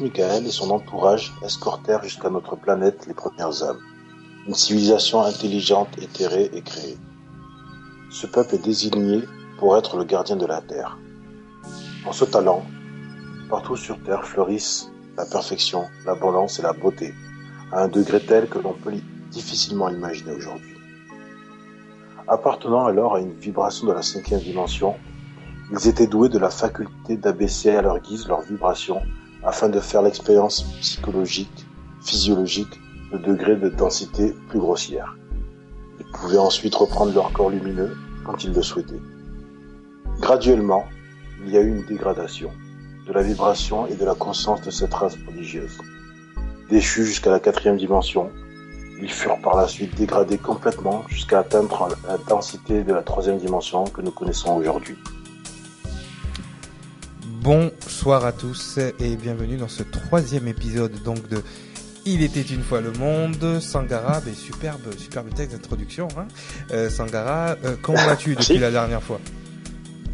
[0.00, 3.78] Michael et son entourage escortèrent jusqu'à notre planète les premières âmes.
[4.46, 6.96] Une civilisation intelligente, éthérée et créée.
[8.10, 9.22] Ce peuple est désigné
[9.58, 10.98] pour être le gardien de la Terre.
[12.06, 12.64] En ce talent,
[13.50, 17.14] partout sur Terre fleurissent la perfection, l'abondance et la beauté,
[17.72, 18.94] à un degré tel que l'on peut
[19.30, 20.76] difficilement l'imaginer aujourd'hui.
[22.26, 24.96] Appartenant alors à une vibration de la cinquième dimension,
[25.72, 29.02] ils étaient doués de la faculté d'abaisser à leur guise leurs vibrations
[29.44, 31.66] afin de faire l'expérience psychologique,
[32.02, 32.80] physiologique
[33.12, 35.16] de degrés de densité plus grossière.
[35.98, 39.02] Ils pouvaient ensuite reprendre leur corps lumineux quand ils le souhaitaient.
[40.20, 40.84] Graduellement,
[41.44, 42.50] il y a eu une dégradation
[43.06, 45.78] de la vibration et de la conscience de cette race prodigieuse.
[46.68, 48.30] Déchus jusqu'à la quatrième dimension,
[49.02, 53.84] ils furent par la suite dégradés complètement jusqu'à atteindre la densité de la troisième dimension
[53.84, 54.96] que nous connaissons aujourd'hui.
[57.42, 61.42] Bonsoir à tous et bienvenue dans ce troisième épisode donc de
[62.04, 63.60] Il était une fois le monde.
[63.60, 66.08] Sangara, ben, superbe, superbe texte d'introduction.
[66.18, 66.28] Hein.
[66.70, 69.20] Euh, Sangara, euh, comment vas-tu depuis la dernière fois?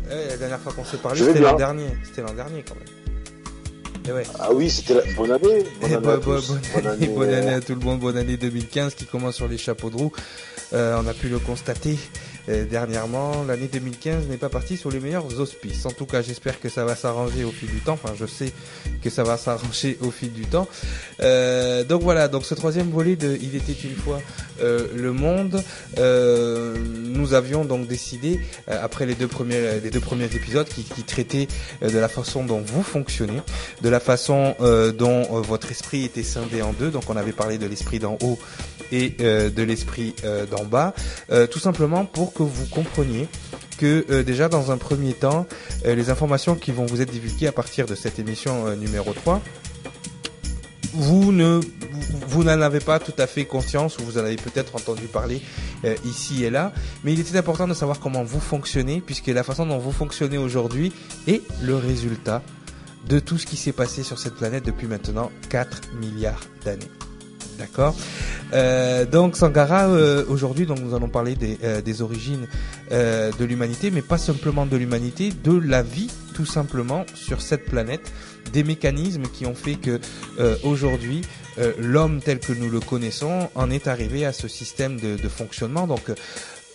[0.09, 1.89] Euh, La dernière fois qu'on s'est parlé, c'était l'an dernier.
[2.05, 4.25] C'était l'an dernier quand même.
[4.39, 5.03] Ah oui, c'était la...
[5.17, 5.65] bonne année.
[5.81, 7.99] Bonne, année, à bonne, année, bonne année à tout le monde.
[7.99, 10.13] Bonne année 2015 qui commence sur les chapeaux de roue.
[10.73, 11.99] Euh, on a pu le constater
[12.49, 15.85] dernièrement, l'année 2015 n'est pas partie sur les meilleurs auspices.
[15.87, 17.95] En tout cas, j'espère que ça va s'arranger au fil du temps.
[17.95, 18.53] Enfin, je sais
[19.03, 20.69] que ça va s'arranger au fil du temps.
[21.21, 24.21] Euh, donc voilà, donc ce troisième volet de Il était une fois
[24.61, 25.63] euh, le monde,
[25.99, 31.03] euh, nous avions donc décidé après les deux premiers les deux premiers épisodes qui, qui
[31.03, 31.49] traitaient
[31.83, 33.41] de la façon dont vous fonctionnez,
[33.83, 34.55] de la façon
[34.99, 36.91] dont votre esprit était scindé en deux.
[36.91, 38.39] Donc on avait parlé de l'esprit d'en haut
[38.93, 40.15] et de l'esprit
[40.51, 40.95] d'en bas,
[41.51, 43.29] tout simplement pour que vous compreniez
[43.77, 45.47] que euh, déjà dans un premier temps,
[45.85, 49.13] euh, les informations qui vont vous être divulguées à partir de cette émission euh, numéro
[49.13, 49.41] 3,
[50.95, 51.61] vous ne
[52.29, 55.43] vous n'en avez pas tout à fait conscience ou vous en avez peut-être entendu parler
[56.05, 56.73] ici et là,
[57.05, 60.39] mais il était important de savoir comment vous fonctionnez puisque la façon dont vous fonctionnez
[60.39, 60.93] aujourd'hui
[61.27, 62.43] est le résultat
[63.09, 66.91] de tout ce qui s'est passé sur cette planète depuis maintenant 4 milliards d'années.
[67.59, 67.97] D'accord.
[68.53, 72.47] Euh, donc Sangara, euh, aujourd'hui, donc nous allons parler des, euh, origines
[72.91, 78.13] de l'humanité, mais pas simplement de l'humanité, de la vie tout simplement sur cette planète,
[78.53, 79.99] des mécanismes qui ont fait que
[80.63, 81.23] aujourd'hui
[81.79, 85.87] l'homme tel que nous le connaissons en est arrivé à ce système de, de fonctionnement.
[85.87, 86.11] Donc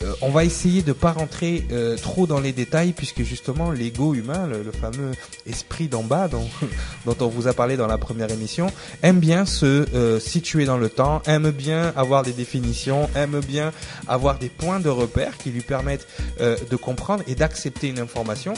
[0.03, 4.13] euh, on va essayer de pas rentrer euh, trop dans les détails puisque justement l'ego
[4.13, 5.11] humain, le, fameux
[5.45, 6.47] esprit d'en bas dont,
[7.05, 8.67] dont, on vous a parlé dans la première émission,
[9.03, 13.71] aime bien se euh, situer dans le temps, aime bien avoir des définitions, aime bien
[14.07, 16.07] avoir des points de repère qui lui permettent
[16.39, 18.53] de comprendre et d'accepter une information.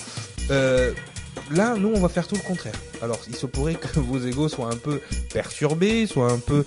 [1.51, 2.73] Là, nous, on va faire tout le contraire.
[3.01, 5.01] Alors, il se pourrait que vos égos soient un peu
[5.33, 6.63] perturbés, soient un peu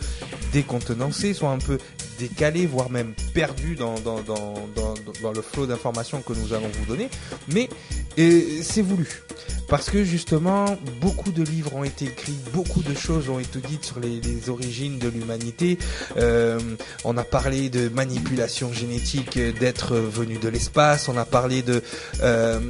[0.52, 1.78] décontenancés, soient un peu
[2.18, 7.08] décalés, voire même perdus dans, dans, dans, le flot d'informations que nous allons vous donner.
[7.48, 7.68] Mais
[8.16, 9.22] c'est voulu.
[9.68, 10.64] Parce que justement,
[11.00, 14.98] beaucoup de livres ont été écrits, beaucoup de choses ont été dites sur les, origines
[14.98, 15.78] de l'humanité.
[16.16, 16.60] Euh,
[17.04, 21.82] on a parlé de manipulation génétique d'êtres venus de l'espace, on a parlé de...
[22.22, 22.60] Euh,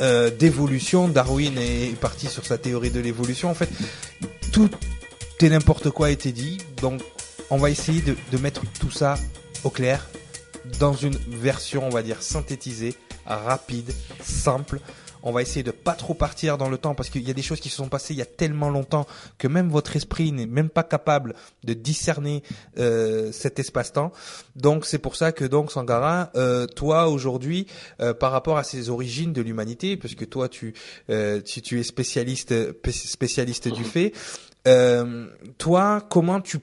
[0.00, 1.06] euh, d'évolution.
[1.06, 3.48] Darwin est parti sur sa théorie de l'évolution.
[3.48, 3.70] En fait,
[4.50, 4.68] tout
[5.44, 6.56] et n'importe quoi a été dit.
[6.80, 7.02] Donc,
[7.50, 9.16] on va essayer de, de mettre tout ça
[9.64, 10.08] au clair
[10.78, 12.94] dans une version, on va dire, synthétisée,
[13.26, 13.92] rapide,
[14.22, 14.80] simple,
[15.24, 17.42] on va essayer de pas trop partir dans le temps parce qu'il y a des
[17.42, 19.06] choses qui se sont passées il y a tellement longtemps
[19.38, 21.34] que même votre esprit n'est même pas capable
[21.64, 22.42] de discerner
[22.78, 24.12] euh, cet espace-temps.
[24.54, 27.66] Donc c'est pour ça que donc Sangara, euh, toi aujourd'hui,
[28.00, 30.74] euh, par rapport à ces origines de l'humanité, parce que toi tu,
[31.08, 32.54] tu, tu es spécialiste
[32.90, 34.12] spécialiste du fait,
[35.56, 36.58] toi comment tu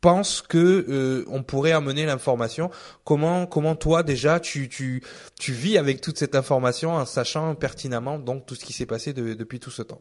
[0.00, 2.70] pense que euh, on pourrait amener l'information.
[3.04, 5.02] Comment comment toi déjà tu tu
[5.38, 9.12] tu vis avec toute cette information en sachant pertinemment donc tout ce qui s'est passé
[9.12, 10.00] depuis tout ce temps?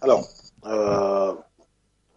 [0.00, 0.28] Alors
[0.66, 1.32] euh,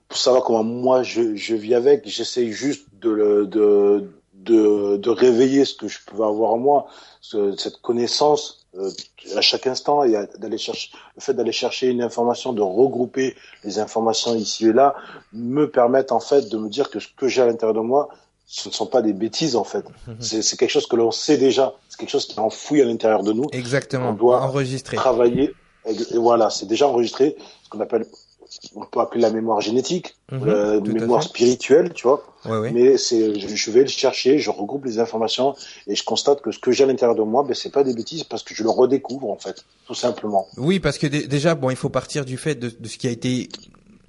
[0.08, 4.15] pour savoir comment moi je, je vis avec, j'essaye juste de, le, de
[4.46, 6.88] de de réveiller ce que je peux avoir en moi,
[7.22, 8.92] cette connaissance euh,
[9.36, 13.80] à chaque instant et d'aller chercher le fait d'aller chercher une information, de regrouper les
[13.80, 14.96] informations ici et là,
[15.34, 18.10] me permettent en fait de me dire que ce que j'ai à l'intérieur de moi,
[18.46, 19.86] ce ne sont pas des bêtises en fait.
[20.08, 20.18] Mhm.
[20.20, 21.74] C'est quelque chose que l'on sait déjà.
[21.90, 23.48] C'est quelque chose qui est enfoui à l'intérieur de nous.
[23.52, 24.10] Exactement.
[24.10, 24.98] On doit enregistrer.
[24.98, 25.54] Travailler.
[25.86, 27.36] Et voilà, c'est déjà enregistré.
[27.64, 28.06] Ce qu'on appelle
[28.76, 32.24] on peut appeler la mémoire génétique, mhm, la mémoire spirituelle, tu vois.
[32.46, 35.56] Mais c'est, je, vais le chercher, je regroupe les informations
[35.88, 37.94] et je constate que ce que j'ai à l'intérieur de moi, ben c'est pas des
[37.94, 40.48] bêtises parce que je le redécouvre en fait, tout simplement.
[40.58, 43.12] Oui, parce que déjà, bon, il faut partir du fait de, de ce qui a
[43.12, 43.50] été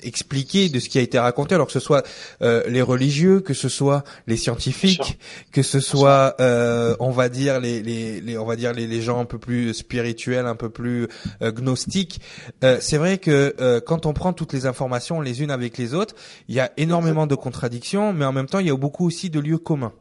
[0.07, 2.07] expliquer de ce qui a été raconté, alors que ce soit
[2.43, 5.19] euh, les religieux, que ce soit les scientifiques,
[5.53, 9.03] que ce soit, euh, on va dire les, les, les, on va dire les, les,
[9.03, 11.09] gens un peu plus spirituels, un peu plus
[11.43, 12.21] euh, gnostiques.
[12.63, 16.15] c'est vrai que quand on prend toutes les informations les unes avec les autres,
[16.49, 19.31] il y a énormément de contradictions, mais en même temps il y a beaucoup aussi
[19.31, 19.93] de lieux communs.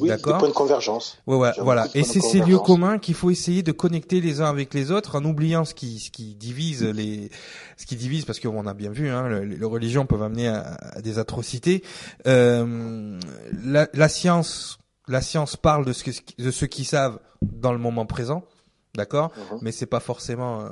[0.00, 1.18] Oui, des points de convergence.
[1.26, 1.86] Ouais, ouais, voilà.
[1.94, 5.18] Et c'est ces lieux communs qu'il faut essayer de connecter les uns avec les autres
[5.18, 7.30] en oubliant ce qui, ce qui divise les,
[7.76, 11.18] ce qui divise parce qu'on a bien vu, hein, les religions peuvent amener à, des
[11.18, 11.82] atrocités.
[12.26, 13.18] Euh,
[13.64, 17.78] la, la, science, la science parle de ce que, de ceux qui savent dans le
[17.78, 18.44] moment présent,
[18.94, 19.58] d'accord, uh-huh.
[19.62, 20.68] mais c'est pas forcément euh,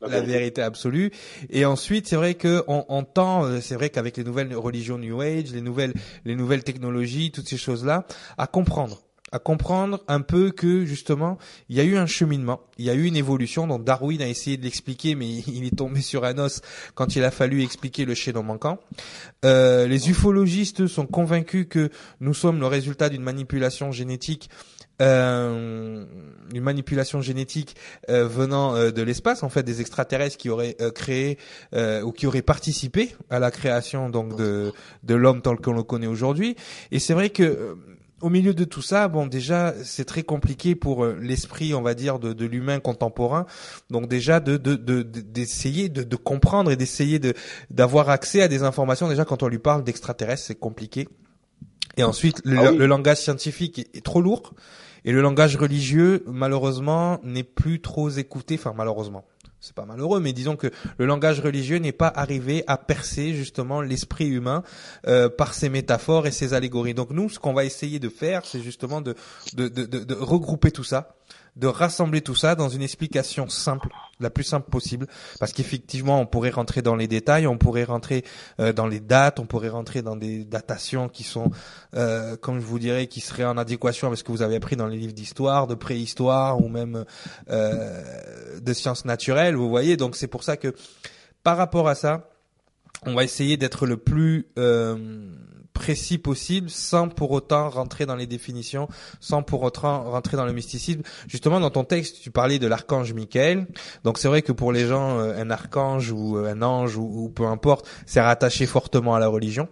[0.00, 0.62] la, vérité.
[0.62, 1.10] absolue.
[1.50, 4.98] Et ensuite, c'est vrai que on, on tend, euh, c'est vrai qu'avec les nouvelles religions
[4.98, 8.06] New Age, les nouvelles, les nouvelles technologies, toutes ces choses-là,
[8.36, 9.02] à comprendre
[9.32, 12.94] à comprendre un peu que justement il y a eu un cheminement, il y a
[12.94, 16.38] eu une évolution dont Darwin a essayé de l'expliquer mais il est tombé sur un
[16.38, 16.60] os
[16.94, 18.78] quand il a fallu expliquer le chaînon manquant.
[19.44, 21.90] Euh, les ufologistes sont convaincus que
[22.20, 24.48] nous sommes le résultat d'une manipulation génétique
[25.00, 26.04] euh,
[26.54, 27.76] une manipulation génétique
[28.08, 31.38] euh, venant euh, de l'espace, en fait, des extraterrestres qui auraient euh, créé
[32.02, 34.72] ou qui auraient participé à la création donc de
[35.02, 36.56] de l'homme tel qu'on le connaît aujourd'hui.
[36.90, 37.76] Et c'est vrai que
[38.20, 42.18] au milieu de tout ça, bon, déjà, c'est très compliqué pour l'esprit, on va dire,
[42.18, 43.46] de, de l'humain contemporain.
[43.90, 47.34] Donc déjà, de d'essayer de, de, de, comprendre et d'essayer de
[47.70, 49.08] d'avoir accès à des informations.
[49.08, 51.08] Déjà, quand on lui parle d'extraterrestres, c'est compliqué.
[51.96, 54.54] Et ensuite, le, ah le langage scientifique est trop lourd.
[55.08, 58.56] Et le langage religieux, malheureusement, n'est plus trop écouté.
[58.56, 59.24] Enfin, malheureusement,
[59.58, 60.66] c'est pas malheureux, mais disons que
[60.98, 64.62] le langage religieux n'est pas arrivé à percer justement l'esprit humain
[65.06, 66.92] euh, par ses métaphores et ses allégories.
[66.92, 69.14] Donc nous, ce qu'on va essayer de faire, c'est justement de,
[69.54, 71.16] de, regrouper tout ça
[71.58, 73.88] de rassembler tout ça dans une explication simple,
[74.20, 75.08] la plus simple possible,
[75.40, 78.24] parce qu'effectivement, on pourrait rentrer dans les détails, on pourrait rentrer
[78.60, 81.50] euh, dans les dates, on pourrait rentrer dans des datations qui sont,
[81.94, 84.76] euh, comme je vous dirais, qui seraient en adéquation avec ce que vous avez appris
[84.76, 87.04] dans les livres d'histoire, de préhistoire ou même
[87.50, 89.96] euh, de sciences naturelles, vous voyez.
[89.96, 90.74] Donc c'est pour ça que,
[91.42, 92.30] par rapport à ça,
[93.04, 94.46] on va essayer d'être le plus
[95.78, 98.88] précis possible sans pour autant rentrer dans les définitions,
[99.20, 101.02] sans pour autant rentrer dans le mysticisme.
[101.28, 103.68] Justement, dans ton texte, tu parlais de l'archange Michael.
[104.02, 107.30] Donc c'est vrai que pour les gens, euh, un archange ou euh, un ange ou,
[107.32, 109.68] peu importe, c'est rattaché fortement à la religion.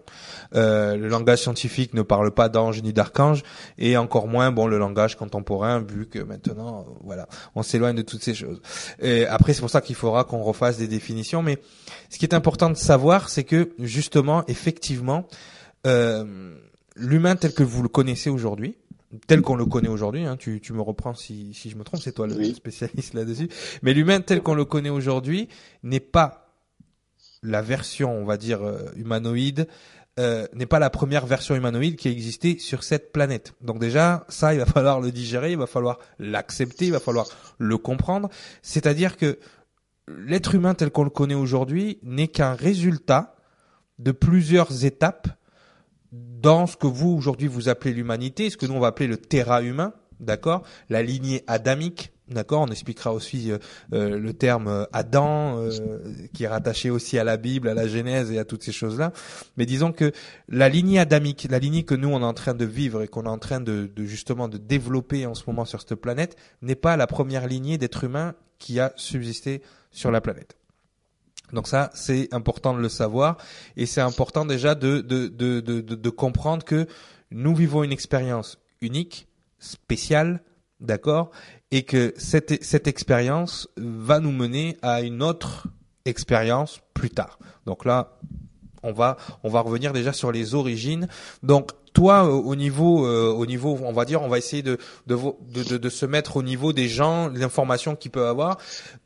[0.55, 3.43] Euh, le langage scientifique ne parle pas d'ange ni d'archange
[3.79, 8.22] et encore moins bon le langage contemporain vu que maintenant voilà on s'éloigne de toutes
[8.22, 8.60] ces choses.
[9.01, 11.43] Et après c'est pour ça qu'il faudra qu'on refasse des définitions.
[11.43, 11.58] Mais
[12.10, 15.27] ce qui est important de savoir, c'est que justement effectivement
[15.86, 16.55] euh,
[16.96, 18.76] l'humain tel que vous le connaissez aujourd'hui,
[19.26, 22.00] tel qu'on le connaît aujourd'hui, hein, tu, tu me reprends si, si je me trompe,
[22.00, 23.48] c'est toi le spécialiste là-dessus,
[23.82, 25.48] mais l'humain tel qu'on le connaît aujourd'hui
[25.82, 26.55] n'est pas
[27.43, 29.69] la version, on va dire, euh, humanoïde,
[30.19, 33.55] euh, n'est pas la première version humanoïde qui a existé sur cette planète.
[33.60, 37.26] Donc déjà, ça, il va falloir le digérer, il va falloir l'accepter, il va falloir
[37.58, 38.31] le comprendre.
[38.62, 39.38] C'est-à-dire que
[40.08, 43.36] l'être humain tel qu'on le connaît aujourd'hui n'est qu'un résultat
[43.98, 45.28] de plusieurs étapes
[46.13, 49.17] dans ce que vous aujourd'hui vous appelez l'humanité, ce que nous on va appeler le
[49.17, 53.58] terra humain, d'accord, la lignée adamique, d'accord, on expliquera aussi euh,
[53.93, 55.69] euh, le terme euh, Adam
[56.32, 59.13] qui est rattaché aussi à la Bible, à la Genèse et à toutes ces choses-là.
[59.56, 60.13] Mais disons que
[60.48, 63.25] la lignée adamique, la lignée que nous on est en train de vivre et qu'on
[63.25, 66.75] est en train de, de justement de développer en ce moment sur cette planète, n'est
[66.75, 70.56] pas la première lignée d'êtres humains qui a subsisté sur la planète.
[71.53, 73.36] Donc ça, c'est important de le savoir
[73.76, 76.86] et c'est important déjà de, de, de, de, comprendre que
[77.31, 80.43] nous vivons une expérience unique, spéciale,
[80.81, 81.31] d'accord,
[81.70, 85.69] et que cette, cette expérience va nous mener à une autre
[86.05, 87.38] expérience plus tard.
[87.65, 88.19] Donc là,
[88.82, 91.08] on va on va revenir déjà sur les origines.
[91.43, 94.76] Donc toi, au niveau, euh, au niveau, on va dire, on va essayer de
[95.06, 95.17] de,
[95.55, 98.58] de, de se mettre au niveau des gens, l'information qu'ils peuvent avoir.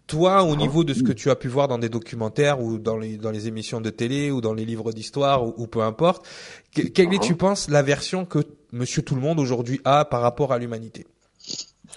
[0.08, 2.96] Toi, au niveau de ce que tu as pu voir dans des documentaires ou dans
[2.96, 6.26] les dans les émissions de télé ou dans les livres d'histoire ou, peu importe,
[6.72, 8.40] quelle est, tu penses, la version que
[8.72, 11.06] Monsieur Tout le Monde aujourd'hui a par rapport à l'humanité?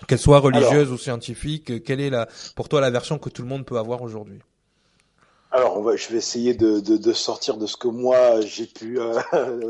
[0.08, 3.48] Qu'elle soit religieuse ou scientifique, quelle est la, pour toi la version que tout le
[3.48, 4.42] monde peut avoir aujourd'hui?
[5.56, 8.66] Alors, on va, je vais essayer de, de, de, sortir de ce que moi j'ai
[8.66, 9.00] pu.
[9.00, 9.22] Euh,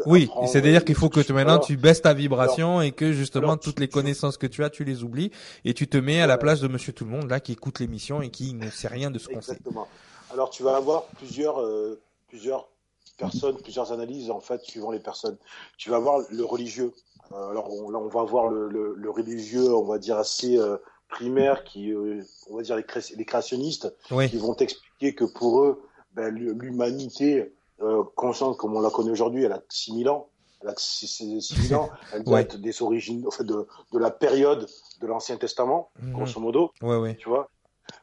[0.06, 3.82] oui, c'est-à-dire qu'il faut que tu, maintenant tu baisses ta vibration et que justement toutes
[3.82, 5.32] les connaissances que tu as, tu les oublies
[5.66, 7.82] et tu te mets à la place de Monsieur Tout le Monde là qui écoute
[7.82, 9.60] l'émission et qui ne sait rien de ce qu'on sait.
[10.32, 12.00] Alors tu vas avoir plusieurs, euh,
[12.30, 12.70] plusieurs
[13.18, 15.38] personnes, plusieurs analyses en fait suivant les personnes.
[15.78, 16.94] Tu vas avoir le religieux.
[17.34, 20.58] Euh, alors on, là on va voir le, le, le, religieux, on va dire assez
[20.58, 20.78] euh,
[21.13, 22.86] primaire, qui, euh, on va dire les,
[23.16, 24.56] les créationnistes, qui vont
[25.12, 25.83] que pour eux,
[26.13, 27.53] ben, l'humanité
[28.15, 30.29] consciente comme on la connaît aujourd'hui, elle a 6000 ans.
[30.62, 31.89] Elle a 6000 ans.
[32.13, 34.67] Elle doit être des origines, en fait, de, de la période
[35.01, 36.13] de l'Ancien Testament, mhm.
[36.13, 36.72] grosso modo.
[36.81, 37.15] Ouais, ouais.
[37.17, 37.50] Tu vois?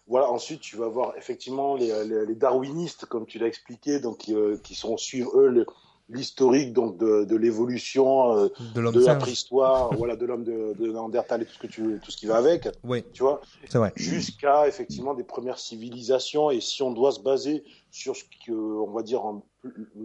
[0.07, 4.59] Voilà, ensuite tu vas voir effectivement les, les, darwinistes, comme tu l'as expliqué, donc euh,
[4.63, 5.65] qui sont suivre eux
[6.11, 10.87] l'historique donc de, de l'évolution euh, de, de la préhistoire, voilà, de l'homme de, de
[10.87, 12.69] Néandertal et tout ce que tu tout ce qui va avec.
[12.85, 13.05] Oui.
[13.13, 13.41] Tu vois.
[13.69, 13.93] C'est vrai.
[13.97, 18.91] Jusqu'à effectivement des premières civilisations et si on doit se baser sur ce que on
[18.93, 19.43] va dire un,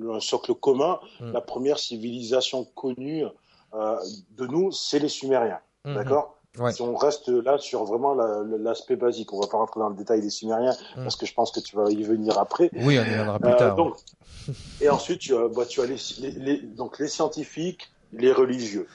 [0.10, 1.32] un socle commun, mm.
[1.32, 3.26] la première civilisation connue
[3.74, 3.98] euh,
[4.38, 5.60] de nous, c'est les Sumériens.
[5.86, 5.96] Mm-hmm.
[5.96, 6.38] D'accord?
[6.72, 10.22] Si on reste là sur vraiment l'aspect basique, on va pas rentrer dans le détail
[10.22, 11.04] des Sumériens mm.
[11.04, 12.70] parce que je pense que tu vas y venir après.
[12.74, 13.74] Oui, on y viendra plus tard.
[13.74, 13.96] Euh, donc,
[14.82, 15.98] et ensuite, tu as, bah, tu as les,
[16.38, 18.88] les, donc les scientifiques, les religieux.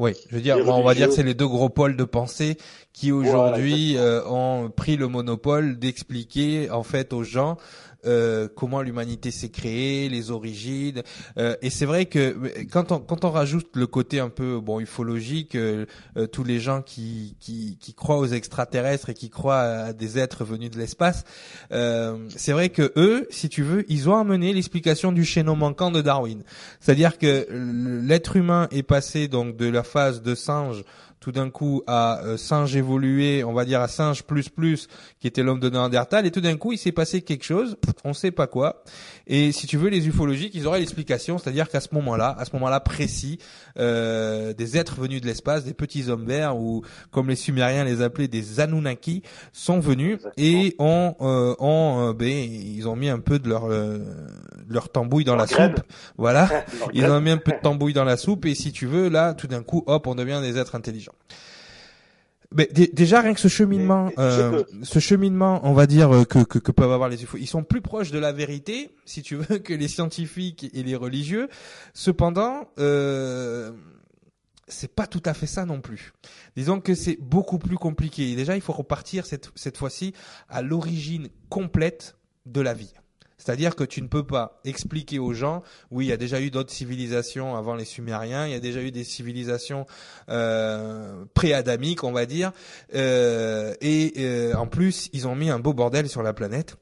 [0.00, 2.56] Oui, je veux dire, on va dire que c'est les deux gros pôles de pensée
[2.94, 7.58] qui aujourd'hui euh, ont pris le monopole d'expliquer en fait aux gens
[8.06, 11.02] euh, comment l'humanité s'est créée, les origines.
[11.38, 12.36] Euh, et c'est vrai que
[12.70, 15.86] quand on quand on rajoute le côté un peu bon ufologique, euh,
[16.32, 20.44] tous les gens qui, qui qui croient aux extraterrestres et qui croient à des êtres
[20.44, 21.24] venus de l'espace,
[21.70, 26.00] c'est vrai que eux, si tu veux, ils ont amené l'explication du chaînon manquant de
[26.00, 26.42] Darwin.
[26.80, 27.46] C'est-à-dire que
[28.06, 30.84] l'être humain est passé donc de la phase de singe
[31.20, 34.88] tout d'un coup à euh, singe évolué, on va dire à singe plus plus,
[35.20, 38.14] qui était l'homme de Néandertal, et tout d'un coup il s'est passé quelque chose, on
[38.14, 38.82] sait pas quoi.
[39.26, 42.52] Et si tu veux, les ufologiques, ils auraient l'explication, c'est-à-dire qu'à ce moment-là, à ce
[42.54, 43.38] moment-là précis,
[43.78, 48.02] euh, des êtres venus de l'espace, des petits hommes verts, ou comme les Sumériens les
[48.02, 49.22] appelaient, des Anunnaki,
[49.52, 53.98] sont venus et ont, euh, ont ben, ils ont mis un peu de leur euh,
[54.68, 55.80] leur tambouille dans la soupe,
[56.16, 56.48] voilà,
[56.94, 59.34] ils ont mis un peu de tambouille dans la soupe, et si tu veux, là,
[59.34, 61.09] tout d'un coup, hop, on devient des êtres intelligents.
[62.52, 66.58] Mais déjà rien que ce cheminement, euh, ce cheminement, on va dire euh, que, que,
[66.58, 69.72] que, peuvent avoir les ils sont plus proches de la vérité, si tu veux, que
[69.72, 71.48] les scientifiques et les religieux.
[71.94, 73.70] Cependant, euh,
[74.66, 76.12] c'est pas tout à fait ça non plus.
[76.56, 78.34] Disons que c'est beaucoup plus compliqué.
[78.34, 80.12] Déjà, il faut repartir cette cette fois-ci
[80.48, 82.92] à l'origine complète de la vie.
[83.40, 86.50] C'est-à-dire que tu ne peux pas expliquer aux gens, oui, il y a déjà eu
[86.50, 89.86] d'autres civilisations avant les Sumériens, il y a déjà eu des civilisations
[90.28, 92.52] euh, pré-adamiques, on va dire,
[92.94, 96.76] euh, et euh, en plus, ils ont mis un beau bordel sur la planète.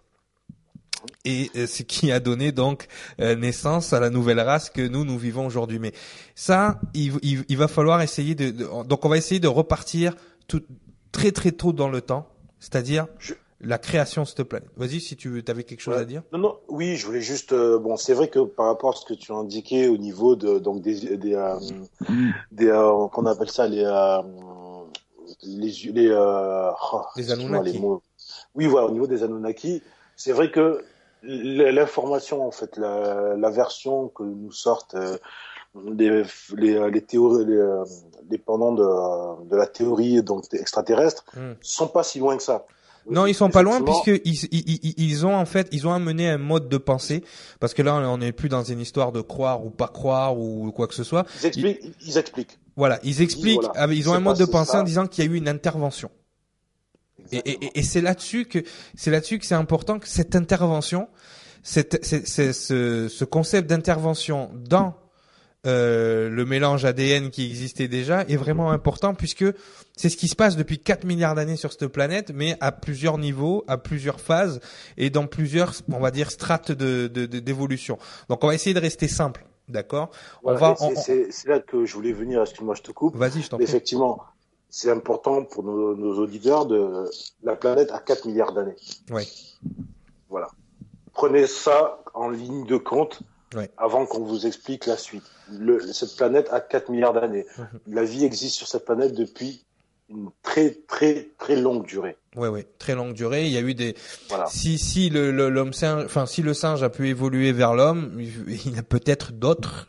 [1.25, 2.89] Et euh, ce qui a donné donc
[3.21, 5.79] euh, naissance à la nouvelle race que nous nous vivons aujourd'hui.
[5.79, 5.93] Mais
[6.35, 8.51] ça, il, il, va falloir essayer de,
[8.83, 10.17] donc on va essayer de repartir
[10.49, 10.65] tout,
[11.13, 13.07] très très tôt dans le temps, c'est-à-dire
[13.61, 14.69] la création de cette planète.
[14.77, 16.23] Vas-y, si tu avais quelque chose à dire?
[16.33, 17.53] Non, non, oui, je voulais juste.
[17.53, 20.37] Euh, bon, c'est vrai que par rapport à ce que tu as indiqué au niveau
[20.37, 21.59] de donc des des, euh,
[22.53, 23.83] des euh, qu'on appelle ça les
[25.43, 27.81] les les oh, les Anunnaki.
[28.55, 29.83] Oui, voilà, au niveau des Anunnaki,
[30.17, 30.85] c'est vrai que
[31.23, 34.97] l'information en fait, la, la version que nous sortent
[35.75, 36.23] les,
[36.57, 37.83] les, les théories, les,
[38.31, 41.55] les pendants de, de la théorie donc extraterrestre, hmm.
[41.61, 42.67] sont pas si loin que ça.
[43.11, 46.29] Non, ils sont pas loin puisque ils, ils, ils, ont en fait ils ont amené
[46.29, 47.25] un mode de pensée
[47.61, 50.73] parce que là on n'est plus dans une histoire de croire ou pas croire ou
[50.73, 51.27] quoi que ce soit.
[51.43, 51.81] Ils expliquent.
[52.07, 52.59] Ils, expliquent.
[52.77, 53.61] Voilà, ils expliquent.
[53.75, 56.11] Ils, ils ont un mode de pensée en disant qu'il y a eu une intervention.
[57.33, 58.63] Et, et, et c'est là-dessus que
[58.95, 61.09] c'est là-dessus que c'est important que cette intervention,
[61.63, 64.95] cette, c'est, ce, ce concept d'intervention dans
[65.67, 69.45] euh, le mélange ADN qui existait déjà est vraiment important puisque
[69.97, 73.19] c'est ce qui se passe depuis 4 milliards d'années sur cette planète, mais à plusieurs
[73.19, 74.61] niveaux, à plusieurs phases
[74.97, 77.99] et dans plusieurs, on va dire, strates de, d'évolution.
[78.29, 80.11] Donc on va essayer de rester simple, d'accord?
[80.45, 80.77] On va.
[80.95, 82.41] C'est, là que je voulais venir.
[82.43, 83.17] Excuse-moi, je te coupe.
[83.17, 83.65] Vas-y, je t'en prie.
[83.65, 84.23] Effectivement,
[84.71, 87.11] c'est important pour nos, nos, auditeurs de
[87.43, 88.77] la planète à 4 milliards d'années.
[89.11, 89.57] Oui.
[90.29, 90.47] Voilà.
[91.15, 93.23] Prenez ça en ligne de compte
[93.77, 95.25] avant qu'on vous explique la suite.
[95.51, 97.47] Le, cette planète a 4 milliards d'années.
[97.57, 97.67] Mhm.
[97.89, 99.65] La vie existe sur cette planète depuis
[100.11, 102.17] une très très très longue durée.
[102.37, 103.47] Oui, oui, très longue durée.
[103.47, 103.95] Il y a eu des.
[104.29, 104.47] Voilà.
[104.47, 108.75] Si si le l'homme singe, enfin si le singe a pu évoluer vers l'homme, il
[108.75, 109.89] y a peut-être d'autres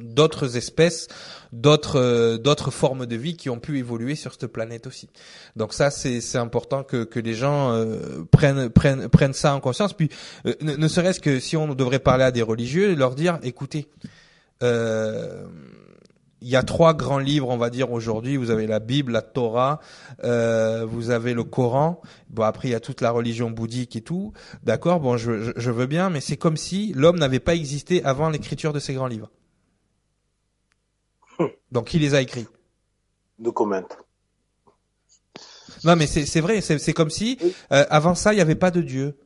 [0.00, 1.08] d'autres espèces,
[1.52, 5.08] d'autres euh, d'autres formes de vie qui ont pu évoluer sur cette planète aussi.
[5.56, 9.60] Donc ça c'est c'est important que que les gens euh, prennent prennent prennent ça en
[9.60, 9.92] conscience.
[9.92, 10.08] Puis
[10.46, 13.88] euh, ne, serait-ce que si on devrait parler à des religieux, leur dire écoutez.
[14.60, 14.68] il
[16.44, 18.36] il y a trois grands livres, on va dire aujourd'hui.
[18.36, 19.80] Vous avez la Bible, la Torah,
[20.24, 22.02] euh, vous avez le Coran.
[22.28, 24.34] Bon, après il y a toute la religion bouddhique et tout.
[24.62, 25.00] D'accord.
[25.00, 28.74] Bon, je, je, veux bien, mais c'est comme si l'homme n'avait pas existé avant l'écriture
[28.74, 29.30] de ces grands livres.
[31.72, 32.46] Donc, qui les a écrits
[33.38, 33.82] No comment.
[35.84, 36.60] Non, mais c'est vrai.
[36.60, 37.38] C'est comme si
[37.72, 39.16] euh, avant ça, il n'y avait pas de Dieu.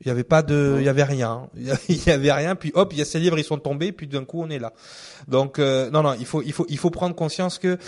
[0.00, 1.48] Il y avait pas de, il y avait rien.
[1.88, 2.54] Il y avait rien.
[2.54, 3.90] Puis hop, il y a ces livres, ils sont tombés.
[3.90, 4.72] Puis d'un coup, on est là.
[5.26, 7.78] Donc euh, non, non, il faut, il faut, il faut prendre conscience que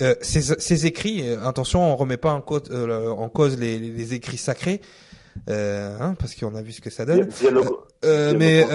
[0.00, 1.28] euh, ces, ces écrits.
[1.28, 4.80] Euh, attention, on remet pas en cause, euh, en cause les, les écrits sacrés.
[5.50, 7.28] Euh, hein, parce qu'on a vu ce que ça donne.
[8.04, 8.66] Euh, mais,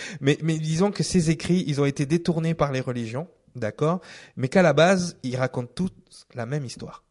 [0.20, 4.00] mais, mais disons que ces écrits, ils ont été détournés par les religions, d'accord,
[4.36, 5.92] mais qu'à la base, ils racontent tous
[6.34, 7.04] la même histoire,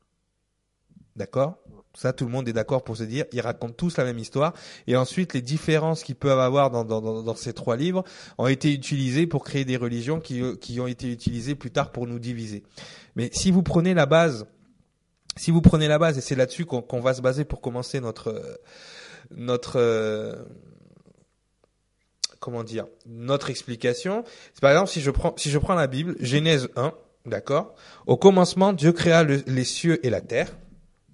[1.15, 1.57] d'accord?
[1.93, 4.53] Ça, tout le monde est d'accord pour se dire, ils racontent tous la même histoire.
[4.87, 8.05] Et ensuite, les différences qu'ils peuvent avoir dans, dans, dans, ces trois livres
[8.37, 12.07] ont été utilisées pour créer des religions qui, qui ont été utilisées plus tard pour
[12.07, 12.63] nous diviser.
[13.17, 14.45] Mais si vous prenez la base,
[15.35, 18.59] si vous prenez la base, et c'est là-dessus qu'on va se baser pour commencer notre
[19.35, 20.45] notre
[22.41, 24.25] comment dire notre explication.
[24.59, 26.93] Par exemple si je prends si je prends la Bible, Genèse 1,
[27.25, 27.75] d'accord?
[28.05, 30.57] Au commencement, Dieu créa les cieux et la terre.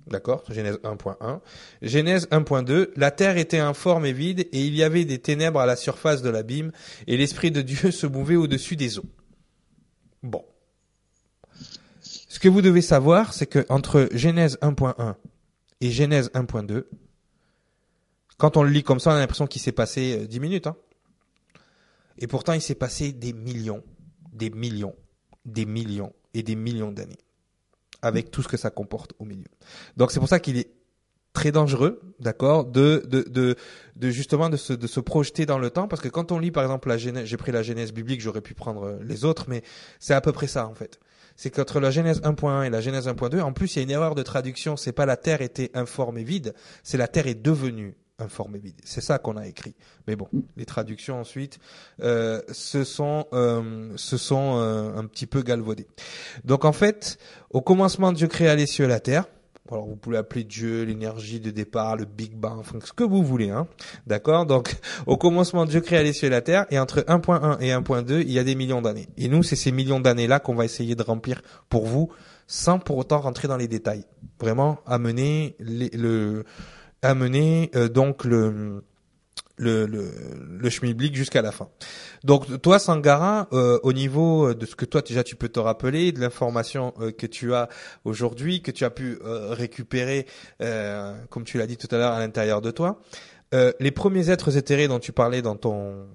[0.07, 0.43] D'accord?
[0.49, 1.41] Genèse 1.1.
[1.81, 2.89] Genèse 1.2.
[2.95, 6.21] La terre était informe et vide, et il y avait des ténèbres à la surface
[6.21, 6.71] de l'abîme,
[7.07, 9.05] et l'Esprit de Dieu se mouvait au-dessus des eaux.
[10.23, 10.45] Bon.
[12.01, 15.15] Ce que vous devez savoir, c'est que entre Genèse 1.1
[15.81, 16.85] et Genèse 1.2,
[18.37, 20.67] quand on le lit comme ça, on a l'impression qu'il s'est passé 10 euh, minutes.
[20.67, 20.77] Hein
[22.17, 23.83] et pourtant, il s'est passé des millions,
[24.33, 24.95] des millions,
[25.45, 27.17] des millions et des millions d'années
[28.01, 29.47] avec tout ce que ça comporte au milieu.
[29.95, 30.71] Donc c'est pour ça qu'il est
[31.33, 33.55] très dangereux, d'accord, de, de, de,
[33.95, 36.51] de, justement de se, de se projeter dans le temps, parce que quand on lit
[36.51, 39.45] par exemple la Genèse, j'ai pris la Genèse biblique, j'aurais pu prendre euh, les autres,
[39.47, 39.61] mais
[39.99, 40.99] c'est à peu près ça en fait.
[41.35, 43.91] C'est qu'entre la Genèse 1.1 et la Genèse 1.2, en plus il y a une
[43.91, 47.35] erreur de traduction, c'est pas la terre était informe et vide, c'est la terre est
[47.35, 48.75] devenue informe vide.
[48.83, 49.75] C'est ça qu'on a écrit.
[50.07, 51.59] Mais bon, les traductions ensuite
[52.01, 55.87] euh, se sont, euh, se sont euh, un petit peu galvaudées.
[56.43, 57.17] Donc en fait,
[57.51, 59.25] au commencement, Dieu créa les cieux et la terre.
[59.69, 63.21] Alors vous pouvez appeler Dieu l'énergie de départ, le Big Bang, enfin ce que vous
[63.21, 63.67] voulez, hein.
[64.07, 64.45] D'accord?
[64.45, 68.21] Donc au commencement, Dieu créa les cieux et la terre, et entre 1.1 et 1.2,
[68.21, 69.09] il y a des millions d'années.
[69.17, 72.09] Et nous, c'est ces millions d'années là qu'on va essayer de remplir pour vous,
[72.47, 74.05] sans pour autant rentrer dans les détails.
[74.39, 76.45] Vraiment amener les, le
[77.01, 78.83] amener euh, donc le
[79.59, 80.11] le, le,
[80.59, 81.67] le schmilblick jusqu'à la fin.
[82.23, 86.11] Donc toi, Sangara, euh, au niveau de ce que toi déjà tu peux te rappeler,
[86.11, 87.67] de l'information euh, que tu as
[88.05, 90.27] aujourd'hui, que tu as pu récupérer,
[91.29, 93.01] comme tu l'as dit tout à l'heure, à l'intérieur de toi,
[93.51, 96.05] les premiers êtres éthérés dont tu parlais dans ton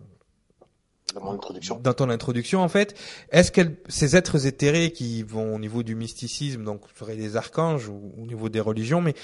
[1.14, 2.94] dans ton introduction, en fait,
[3.30, 7.88] est-ce que ces êtres éthérés qui vont au niveau du mysticisme, donc seraient des archanges
[7.88, 9.14] ou au niveau des religions, mais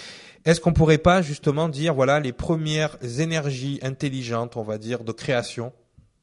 [0.44, 5.12] est-ce qu'on pourrait pas justement dire, voilà, les premières énergies intelligentes, on va dire, de
[5.12, 5.72] création,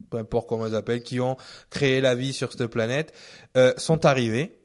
[0.10, 1.38] peu importe comment elles appellent, qui ont
[1.69, 3.13] créé la vie sur cette planète,
[3.58, 4.58] euh, sont arrivées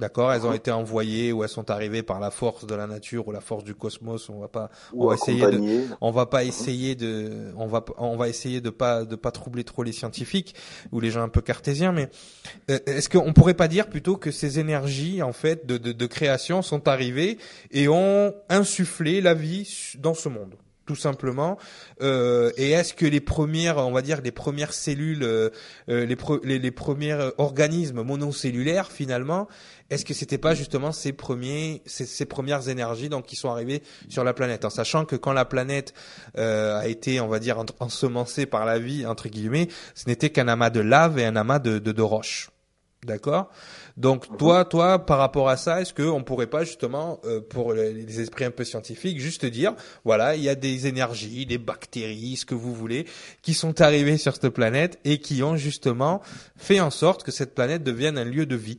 [0.00, 3.28] D'accord, elles ont été envoyées ou elles sont arrivées par la force de la nature
[3.28, 4.30] ou la force du cosmos.
[4.30, 8.16] On va pas, on va essayer de, on va pas essayer de, on va, on
[8.16, 10.54] va essayer de pas, de pas troubler trop les scientifiques
[10.90, 11.92] ou les gens un peu cartésiens.
[11.92, 12.08] Mais
[12.70, 16.06] euh, est-ce qu'on pourrait pas dire plutôt que ces énergies en fait de, de, de
[16.06, 17.36] création sont arrivées
[17.70, 20.54] et ont insufflé la vie dans ce monde?
[20.90, 21.56] Tout simplement.
[22.02, 25.50] Euh, et est-ce que les premières, on va dire, les premières cellules, euh,
[25.88, 29.46] euh les, premiers organismes monocellulaires, finalement,
[29.88, 34.24] est-ce que c'était pas justement ces premiers, ces, premières énergies donc qui sont arrivées sur
[34.24, 35.94] la planète, en sachant que quand la planète
[36.34, 40.70] a été, on va dire, ensemencée par la vie entre guillemets, ce n'était qu'un amas
[40.70, 42.50] de lave et un amas de, de, de roches.
[43.06, 43.50] D'accord?
[44.00, 44.36] Donc mhm.
[44.38, 48.46] toi, toi, par rapport à ça, est-ce qu'on pourrait pas justement, euh, pour les esprits
[48.46, 52.54] un peu scientifiques, juste dire, voilà, il y a des énergies, des bactéries, ce que
[52.54, 53.06] vous voulez,
[53.42, 56.22] qui sont arrivées sur cette planète et qui ont justement
[56.56, 58.78] fait en sorte que cette planète devienne un lieu de vie.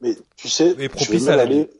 [0.00, 1.70] Mais tu sais, je vais, même aller,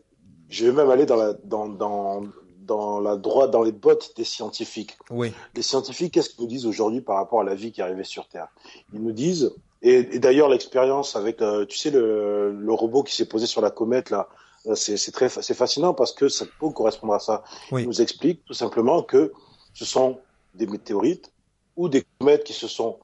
[0.51, 2.25] je vais même aller dans la dans dans
[2.61, 4.99] dans la droite, dans les bottes des scientifiques.
[5.11, 5.33] Oui.
[5.57, 8.29] Les scientifiques, qu'est-ce qu'ils nous disent aujourd'hui par rapport à la vie qui arrivait sur
[8.29, 8.49] Terre?
[8.93, 13.27] Ils nous disent, et, d'ailleurs, l'expérience avec, euh, tu sais, le, le, robot qui s'est
[13.27, 14.29] posé sur la comète là,
[14.67, 17.45] euh, c'est très, c'est fascinant parce que ça peut correspondre à ça.
[17.73, 19.33] Il nous explique tout simplement que
[19.75, 20.19] ce sont
[20.55, 21.33] des météorites
[21.77, 22.99] ou des comètes qui se sont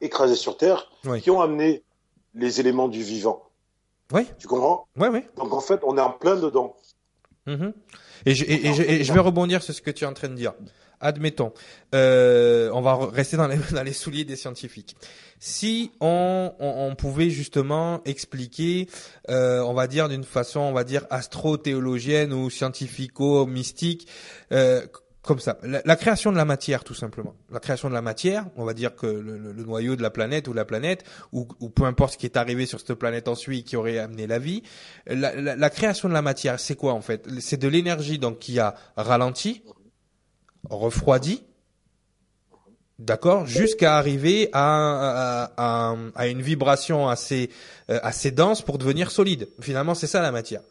[0.00, 0.90] écrasées sur Terre,
[1.22, 1.84] qui ont amené
[2.34, 3.44] les éléments du vivant.
[4.12, 4.26] Oui.
[4.38, 4.86] Tu comprends?
[4.96, 5.20] Oui, oui.
[5.36, 6.76] Donc en fait, on est en plein dedans.
[7.46, 7.72] Mm-hmm.
[8.26, 10.28] Et, je, et, je, et je vais rebondir sur ce que tu es en train
[10.28, 10.54] de dire.
[11.04, 11.52] Admettons,
[11.94, 14.96] euh, on va rester dans les, dans les souliers des scientifiques.
[15.38, 18.88] Si on, on, pouvait justement expliquer,
[19.28, 24.08] euh, on va dire d'une façon, on va dire astro-théologienne ou scientifico-mystique,
[24.52, 24.86] euh,
[25.20, 25.58] comme ça.
[25.62, 27.34] La, création de la matière, tout simplement.
[27.50, 30.48] La création de la matière, on va dire que le, le, noyau de la planète
[30.48, 33.66] ou la planète, ou, ou, peu importe ce qui est arrivé sur cette planète ensuite
[33.66, 34.62] qui aurait amené la vie,
[35.06, 37.26] la, la, la création de la matière, c'est quoi en fait?
[37.40, 39.62] C'est de l'énergie donc qui a ralenti,
[40.70, 41.42] refroidi,
[42.98, 47.50] d'accord, jusqu'à arriver à, à, à, une vibration assez
[47.90, 49.48] euh, assez dense pour devenir solide.
[49.60, 50.62] Finalement, c'est ça la matière.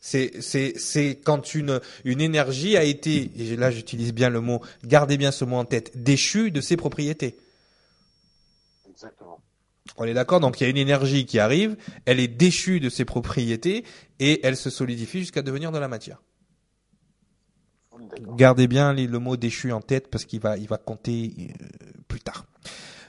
[0.00, 4.62] C'est c'est c'est quand une une énergie a été et là j'utilise bien le mot
[4.82, 7.36] gardez bien ce mot en tête déchue de ses propriétés.
[8.88, 9.40] Exactement.
[9.98, 11.76] On est d'accord donc il y a une énergie qui arrive,
[12.06, 13.84] elle est déchue de ses propriétés
[14.20, 16.22] et elle se solidifie jusqu'à devenir de la matière.
[18.36, 21.64] Gardez bien le mot déchu en tête parce qu'il va il va compter euh,
[22.08, 22.46] plus tard.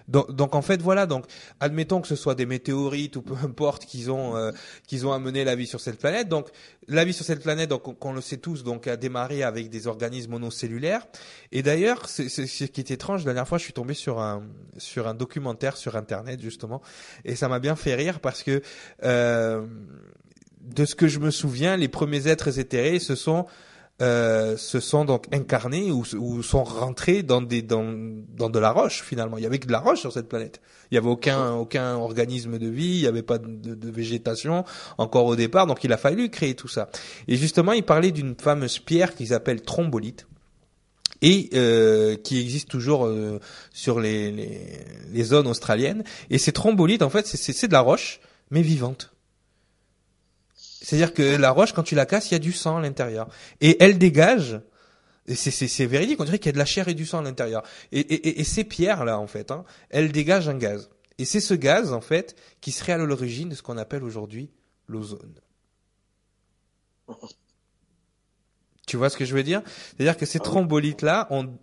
[0.07, 1.25] Donc, en fait voilà donc
[1.59, 4.51] admettons que ce soit des météorites ou peu importe qu'ils ont euh,
[4.85, 6.29] qu'ils ont amené la vie sur cette planète.
[6.29, 6.49] Donc
[6.87, 9.87] la vie sur cette planète donc on, le sait tous donc a démarré avec des
[9.87, 11.07] organismes monocellulaires.
[11.51, 14.43] Et d'ailleurs c'est ce qui est étrange la dernière fois je suis tombé sur un
[14.77, 16.81] sur un documentaire sur internet justement
[17.23, 18.61] et ça m'a bien fait rire parce que
[19.03, 19.65] euh,
[20.61, 23.47] de ce que je me souviens les premiers êtres éthérés ce sont
[24.01, 27.85] euh, se sont donc incarnés ou, ou, sont rentrés dans des dans,
[28.35, 29.37] dans de la roche finalement.
[29.37, 30.59] Il y avait que de la roche sur cette planète.
[30.91, 34.65] Il y avait aucun aucun organisme de vie, il y avait pas de, de, végétation
[34.97, 36.89] encore au départ, donc il a fallu créer tout ça.
[37.29, 40.27] Et justement, il parlait d'une fameuse pierre qu'ils appellent trombolite
[41.21, 43.39] et euh, qui existe toujours euh,
[43.73, 44.77] sur les, les,
[45.13, 46.03] les, zones australiennes.
[46.29, 48.19] Et ces trombolites, en fait, c'est de la roche,
[48.51, 49.14] mais vivante.
[50.81, 53.27] C'est-à-dire que la roche, quand tu la casses, il y a du sang à l'intérieur.
[53.61, 54.59] Et elle dégage,
[55.27, 57.23] et c'est véridique, on dirait qu'il y a de la chair et du sang à
[57.23, 57.63] l'intérieur.
[57.91, 60.89] Et, et, et, ces pierres-là, en fait, hein, elles dégagent un gaz.
[61.17, 64.51] Et c'est ce gaz, en fait, qui serait à l'origine de ce qu'on appelle aujourd'hui
[64.87, 65.33] l'ozone.
[68.85, 69.63] Tu vois ce que je veux dire?
[69.65, 71.57] C'est-à-dire que ces trombolites-là ont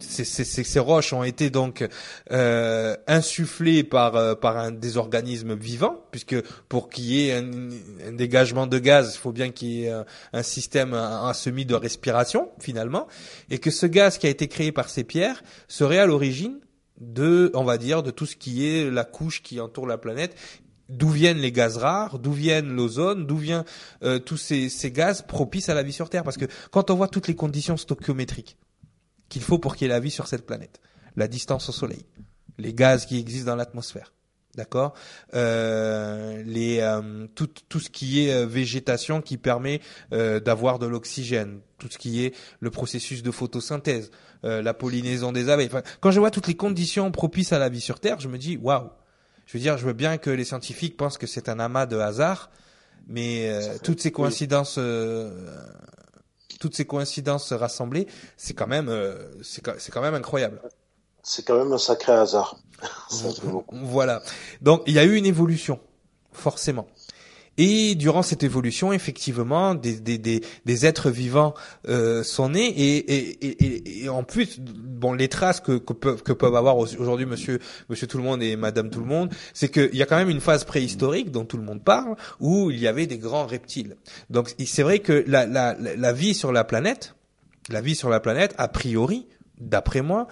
[0.00, 1.86] ces, roches ont été donc
[2.30, 8.12] euh, insufflées par euh, par un des organismes vivants, puisque pour qu'il y ait un,
[8.12, 9.92] dégagement de gaz, il faut bien qu'il y ait
[10.32, 13.06] un, système, un, semi de respiration finalement,
[13.50, 16.60] et que ce gaz qui a été créé par ces pierres serait à l'origine
[17.00, 20.36] de, on va dire, de tout ce qui est la couche qui entoure la planète.
[20.90, 23.64] D'où viennent les gaz rares, d'où viennent l'ozone, d'où viennent
[24.02, 26.24] euh, tous ces, ces gaz propices à la vie sur Terre.
[26.24, 28.58] Parce que quand on voit toutes les conditions stoichiométriques,
[29.34, 30.80] qu'il faut pour qu'il y ait la vie sur cette planète.
[31.16, 32.06] La distance au Soleil,
[32.56, 34.12] les gaz qui existent dans l'atmosphère,
[34.54, 34.94] d'accord?
[35.34, 39.80] Euh, les euh, tout, tout ce qui est euh, végétation qui permet
[40.12, 41.58] d'avoir de l'oxygène.
[41.78, 44.12] Tout ce qui est le processus de photosynthèse.
[44.44, 45.68] La pollinaison des abeilles.
[45.68, 48.38] Enfin, quand je vois toutes les conditions propices à la vie sur terre je me
[48.38, 48.90] dis waouh!
[49.46, 51.96] Je veux dire je veux bien que les scientifiques pensent que c'est un amas de
[51.96, 52.50] hasard
[53.08, 53.50] mais
[53.82, 54.78] toutes ces coïncidences
[56.58, 60.60] toutes ces coïncidences rassemblées, c'est quand même, euh, c'est quand même incroyable.
[61.22, 62.56] C'est quand même un sacré hasard.
[63.72, 64.22] voilà.
[64.60, 65.80] Donc il y a eu une évolution,
[66.32, 66.86] forcément.
[67.56, 71.54] Et durant cette évolution, effectivement, des, des, des, des êtres vivants
[71.88, 76.22] euh, sont nés et, et, et, et, en plus, bon, les traces que, que peuvent,
[76.22, 79.70] que peuvent avoir aujourd'hui Monsieur Monsieur Tout le Monde et Madame Tout le Monde, c'est
[79.70, 82.78] qu'il y a quand même une phase préhistorique dont tout le monde parle où il
[82.78, 83.96] y avait des grands reptiles.
[84.30, 87.14] Donc c'est vrai que la, la, la vie sur la planète,
[87.68, 89.26] la vie sur la planète, a priori,
[89.58, 90.26] d'après moi,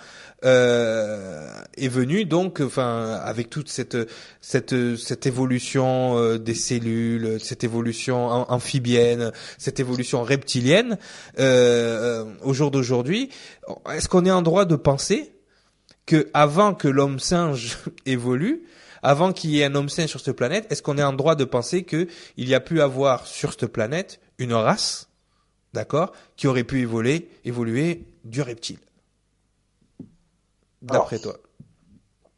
[0.45, 3.97] euh, est venu donc, enfin, avec toute cette
[4.41, 10.99] cette cette évolution euh, des cellules, cette évolution amphibienne, cette évolution reptilienne,
[11.39, 13.31] euh, au jour d'aujourd'hui,
[13.93, 15.33] est-ce qu'on est en droit de penser
[16.07, 18.65] que avant que l'homme singe évolue,
[19.03, 21.37] avant qu'il y ait un homme singe sur cette planète, est-ce qu'on est en droit
[21.37, 25.09] de penser que il y a pu avoir sur cette planète une race,
[25.73, 28.79] d'accord, qui aurait pu évoluer, évoluer du reptile?
[30.83, 31.35] D'après toi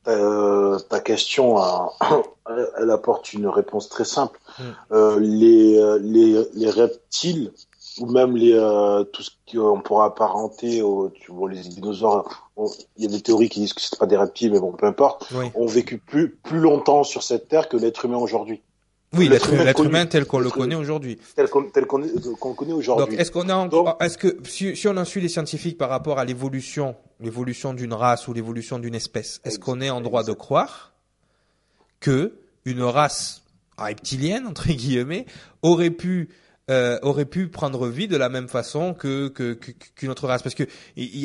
[0.09, 1.57] euh, Ta question,
[2.78, 4.38] elle apporte une réponse très simple.
[4.59, 4.62] Hmm.
[4.92, 7.52] Euh, les, euh, les, les, reptiles,
[7.98, 12.50] ou même les, euh, tout ce qu'on pourra apparenter aux tu vois, les dinosaures,
[12.96, 14.87] il y a des théories qui disent que c'est pas des reptiles, mais bon, peu
[14.87, 18.62] importe, ont vécu plus, plus longtemps sur cette terre que l'être humain aujourd'hui.
[19.16, 21.18] Oui, l'être humain, tel qu'on le connaît aujourd'hui.
[21.35, 23.07] Tel qu'on le connaît aujourd'hui.
[23.07, 26.18] Donc, est-ce qu'on a, est-ce que si, si, on en suit les scientifiques par rapport
[26.18, 30.33] à l'évolution, l'évolution d'une race ou l'évolution d'une espèce, est-ce qu'on est en droit de
[30.33, 30.92] croire
[32.00, 33.42] que une race
[33.77, 35.27] reptilienne entre guillemets
[35.62, 36.31] aurait pu
[36.70, 40.64] euh, aurait pu prendre vie de la même façon que qu'une autre race, parce que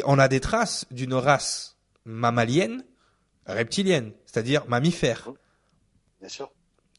[0.06, 2.84] on a des traces d'une race mammalienne,
[3.46, 5.32] reptilienne, c'est-à-dire mammifère.
[6.20, 6.52] Bien sûr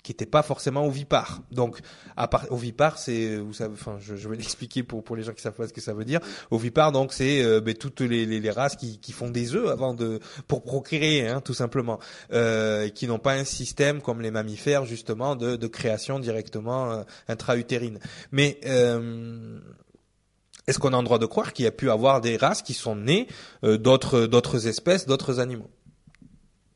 [0.03, 1.41] qui n'était pas forcément ovipare.
[1.51, 1.79] Donc,
[2.17, 5.33] à part, ovipare, c'est, vous savez, enfin, je, je vais l'expliquer pour pour les gens
[5.33, 6.21] qui savent pas ce que ça veut dire.
[6.51, 9.69] Ovipare, donc, c'est euh, ben, toutes les, les, les, races qui, qui font des œufs
[9.69, 11.99] avant de pour procréer, hein, tout simplement,
[12.33, 17.03] euh, qui n'ont pas un système comme les mammifères justement de, de création directement euh,
[17.29, 17.99] intra-utérine.
[18.33, 19.59] Mais euh,
[20.67, 22.75] est-ce qu'on a le droit de croire qu'il y a pu avoir des races qui
[22.75, 23.27] sont nées
[23.65, 25.71] euh, d'autres d'autres espèces, d'autres animaux?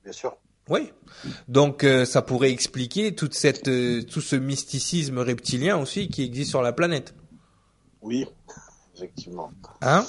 [0.02, 0.36] Bien sûr.
[0.68, 0.92] Oui.
[1.48, 6.50] Donc euh, ça pourrait expliquer toute cette euh, tout ce mysticisme reptilien aussi qui existe
[6.50, 7.14] sur la planète.
[8.00, 8.26] Oui,
[8.96, 9.50] effectivement.
[9.82, 10.04] Hein?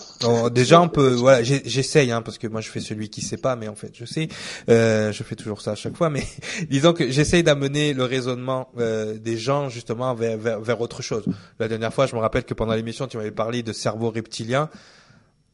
[0.51, 3.57] Déjà on peut voilà j'essaye hein, parce que moi je fais celui qui sait pas
[3.57, 4.29] mais en fait je sais
[4.69, 6.23] euh, je fais toujours ça à chaque fois mais
[6.69, 11.25] disons que j'essaye d'amener le raisonnement des gens justement vers, vers, vers autre chose.
[11.59, 14.69] La dernière fois je me rappelle que pendant l'émission tu m'avais parlé de cerveau reptilien.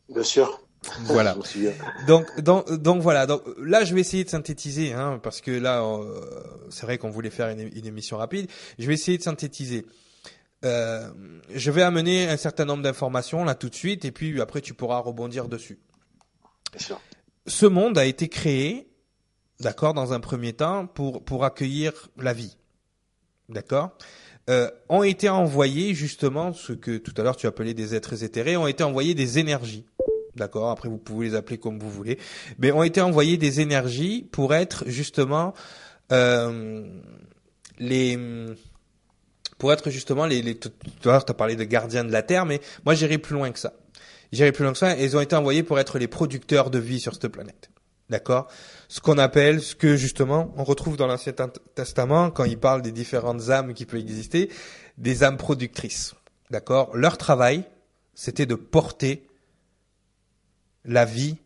[0.09, 0.61] Bien sûr.
[1.01, 1.37] Voilà.
[2.07, 3.27] donc, donc, donc voilà.
[3.27, 6.21] Donc là, je vais essayer de synthétiser, hein, parce que là, euh,
[6.69, 8.49] c'est vrai qu'on voulait faire une, une, émission rapide.
[8.79, 9.85] Je vais essayer de synthétiser.
[10.65, 11.09] Euh,
[11.53, 14.73] je vais amener un certain nombre d'informations là tout de suite, et puis après, tu
[14.73, 15.79] pourras rebondir dessus.
[16.71, 17.01] Bien sûr.
[17.45, 18.87] Ce monde a été créé,
[19.59, 22.57] d'accord, dans un premier temps, pour pour accueillir la vie,
[23.49, 23.91] d'accord?
[24.49, 28.57] Euh, ont été envoyés justement ce que tout à l'heure tu appelais des êtres éthérés,
[28.57, 29.85] ont été envoyés des énergies
[30.35, 30.69] d'accord.
[30.69, 32.17] Après, vous pouvez les appeler comme vous voulez.
[32.59, 35.53] Mais ont été envoyées des énergies pour être justement
[36.11, 36.83] euh,
[37.79, 38.17] les
[39.57, 40.71] pour être justement les, les tout
[41.03, 43.59] à l'heure as parlé de gardiens de la terre mais moi j'irai plus loin que
[43.59, 43.73] ça.
[44.31, 44.95] J'irai plus loin que ça.
[44.97, 47.69] Ils ont été envoyés pour être les producteurs de vie sur cette planète.
[48.09, 48.47] D'accord?
[48.87, 51.33] Ce qu'on appelle ce que justement on retrouve dans l'ancien
[51.75, 54.49] testament quand il parle des différentes âmes qui peuvent exister
[54.97, 56.15] des âmes productrices.
[56.49, 56.95] D'accord?
[56.95, 57.63] Leur travail
[58.13, 59.27] c'était de porter
[60.85, 61.37] la vie,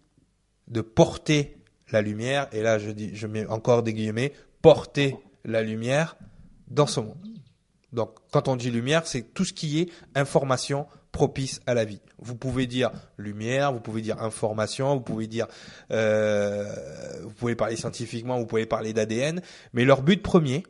[0.67, 1.57] de porter
[1.91, 6.17] la lumière, et là je dis, je mets encore des guillemets, porter la lumière
[6.67, 7.17] dans ce monde.
[7.93, 12.01] Donc, quand on dit lumière, c'est tout ce qui est information propice à la vie.
[12.19, 15.47] Vous pouvez dire lumière, vous pouvez dire information, vous pouvez dire,
[15.91, 16.65] euh,
[17.23, 20.63] vous pouvez parler scientifiquement, vous pouvez parler d'ADN, mais leur but premier,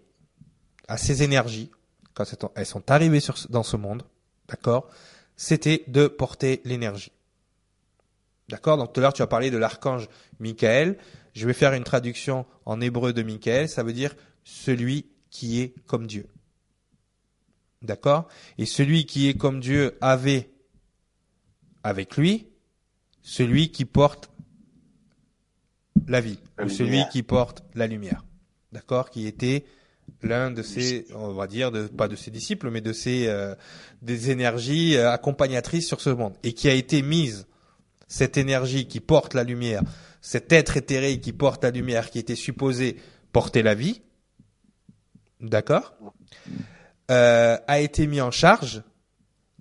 [0.88, 1.71] à ces énergies,
[2.13, 2.25] quand
[2.56, 4.04] elles sont arrivées dans ce monde,
[4.47, 4.88] d'accord,
[5.36, 7.12] c'était de porter l'énergie.
[8.50, 8.78] D'accord?
[8.78, 10.08] Donc tout à l'heure, tu as parlé de l'archange
[10.40, 10.98] Michael.
[11.34, 13.68] Je vais faire une traduction en hébreu de Michael.
[13.68, 16.28] Ça veut dire celui qui est comme Dieu.
[17.82, 18.28] D'accord?
[18.58, 20.52] Et celui qui est comme Dieu avait
[21.84, 22.48] avec lui
[23.26, 24.30] celui qui porte
[26.08, 28.24] la vie, ou celui qui porte la lumière.
[28.72, 29.10] D'accord?
[29.10, 29.66] Qui était
[30.22, 33.56] l'un de ses, on va dire, de, pas de ses disciples, mais de ses euh,
[34.04, 37.48] des énergies euh, accompagnatrices sur ce monde, et qui a été mise
[38.08, 39.82] cette énergie qui porte la lumière,
[40.22, 42.98] cet être éthéré qui porte la lumière, qui était supposé
[43.32, 44.02] porter la vie,
[45.41, 45.96] d'accord,
[47.12, 48.82] euh, a été mis en charge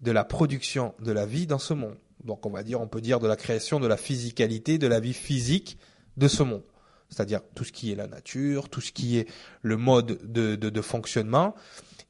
[0.00, 1.96] de la production de la vie dans ce monde.
[2.24, 5.00] Donc on va dire, on peut dire de la création de la physicalité, de la
[5.00, 5.78] vie physique
[6.16, 6.62] de ce monde.
[7.10, 9.28] C'est-à-dire tout ce qui est la nature, tout ce qui est
[9.62, 11.54] le mode de, fonctionnement.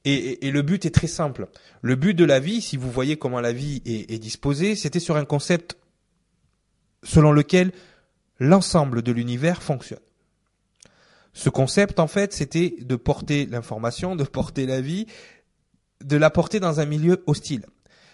[0.04, 1.48] Et, le but est très simple.
[1.82, 5.16] Le but de la vie, si vous voyez comment la vie est disposée, c'était sur
[5.16, 5.76] un concept
[7.04, 7.72] selon lequel
[8.40, 10.00] l'ensemble de l'univers fonctionne.
[11.32, 15.06] Ce concept, en fait, c'était de porter l'information, de porter la vie,
[16.02, 17.66] de la porter dans un milieu hostile.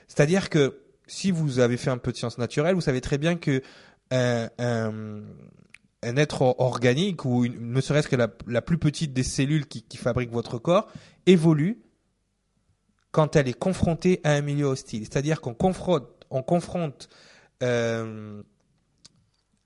[0.09, 3.37] C'est-à-dire que si vous avez fait un peu de sciences naturelles, vous savez très bien
[3.37, 3.63] que
[4.11, 5.23] un, un,
[6.17, 10.59] être organique ou ne serait-ce que la, plus petite des cellules qui, qui fabriquent votre
[10.59, 10.89] corps
[11.27, 11.81] évolue
[13.13, 15.03] quand elle est confrontée à un milieu hostile.
[15.03, 17.09] C'est-à-dire qu'on confronte, on confronte
[17.63, 18.43] euh,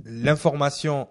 [0.04, 1.08] l'information,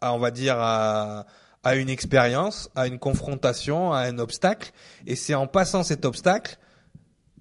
[0.00, 1.26] on va dire, à,
[1.74, 4.72] une expérience, à une confrontation, à un obstacle,
[5.06, 6.58] et c'est en passant cet obstacle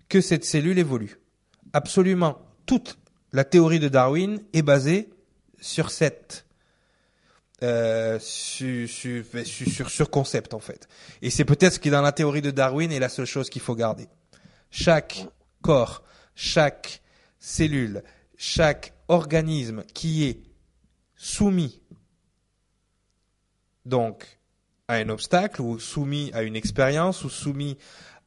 [0.10, 1.20] que cette cellule évolue.
[1.74, 3.00] Absolument toute
[3.32, 5.10] la théorie de Darwin est basée
[5.60, 6.46] sur cette
[7.62, 10.88] euh, sur, sur, sur, sur, concept en fait.
[11.22, 13.62] Et c'est peut-être ce qui dans la théorie de Darwin est la seule chose qu'il
[13.62, 14.08] faut garder.
[14.72, 15.28] Chaque
[15.62, 16.04] corps,
[16.36, 17.02] chaque
[17.40, 18.04] cellule,
[18.38, 20.40] chaque organisme qui est
[21.16, 21.82] soumis
[23.86, 24.40] donc
[24.88, 27.78] à un obstacle ou soumis à une expérience ou soumis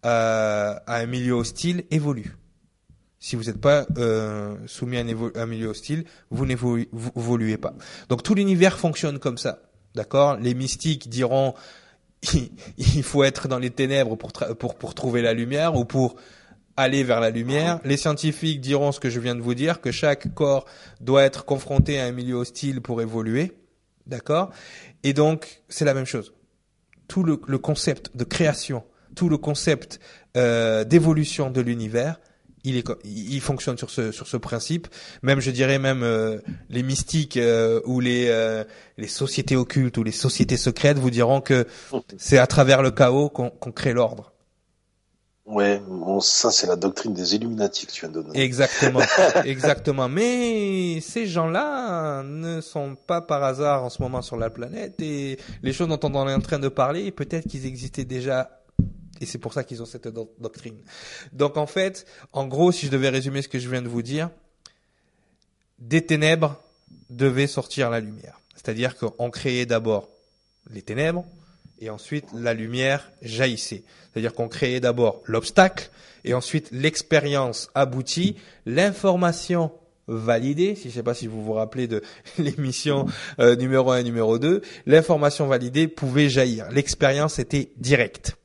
[0.05, 2.37] euh, à un milieu hostile évolue.
[3.19, 7.73] Si vous n'êtes pas euh, soumis à un, milieu hostile, vous n'évoluez pas.
[8.09, 9.61] Donc tout l'univers fonctionne comme ça.
[9.95, 10.37] D'accord?
[10.37, 11.55] Les mystiques diront
[12.79, 16.17] il faut être dans les ténèbres pour, trouver la lumière ou pour
[16.77, 17.81] aller vers la lumière.
[17.85, 20.65] Les scientifiques diront ce que je viens de vous dire, que chaque corps
[21.01, 23.53] doit être confronté à un milieu hostile pour évoluer.
[24.07, 24.51] D'accord?
[25.05, 26.33] Et donc, c'est la même chose.
[27.09, 30.01] Tout le, le, concept de création, tout le concept
[30.37, 32.19] euh, d'évolution de l'univers,
[32.65, 34.89] il, est, il fonctionne sur ce, sur ce principe.
[35.23, 36.39] Même, je dirais, même euh,
[36.71, 38.65] les mystiques euh, ou les, euh,
[38.99, 41.67] les sociétés occultes ou les sociétés secrètes vous diront que
[42.17, 44.33] c'est à travers le chaos qu'on crée l'ordre.
[45.45, 48.41] Ouais, bon, ça c'est la doctrine des Illuminati que tu viens de donner.
[48.41, 49.01] Exactement,
[49.45, 50.09] exactement.
[50.09, 55.39] Mais ces gens-là ne sont pas par hasard en ce moment sur la planète et
[55.63, 58.63] les choses dont on est en train de parler, peut-être qu'ils existaient déjà
[59.21, 60.77] et c'est pour ça qu'ils ont cette doctrine.
[61.33, 64.03] Donc en fait, en gros, si je devais résumer ce que je viens de vous
[64.03, 64.31] dire,
[65.79, 66.61] des ténèbres
[67.09, 68.41] devait sortir la lumière.
[68.57, 70.09] C'est-à-dire qu'on créait d'abord
[70.71, 71.25] les ténèbres
[71.83, 73.83] et ensuite la lumière jaillissait.
[74.13, 75.91] C'est-à-dire qu'on créait d'abord l'obstacle
[76.25, 79.73] et ensuite l'expérience aboutie, l'information
[80.07, 82.03] validée, si je ne sais pas si vous vous rappelez de
[82.39, 83.07] l'émission
[83.41, 86.71] euh, numéro 1 et numéro 2, l'information validée pouvait jaillir.
[86.71, 88.37] L'expérience était directe.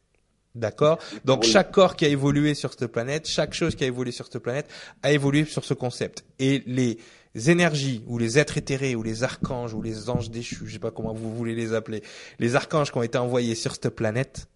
[0.55, 0.97] D'accord?
[1.23, 4.25] Donc chaque corps qui a évolué sur cette planète, chaque chose qui a évolué sur
[4.25, 4.67] cette planète
[5.03, 6.25] a évolué sur ce concept.
[6.39, 6.97] Et les
[7.45, 10.91] énergies ou les êtres éthérés ou les archanges ou les anges déchus, je sais pas
[10.91, 12.03] comment vous voulez les appeler,
[12.39, 14.47] les archanges qui ont été envoyés sur cette planète,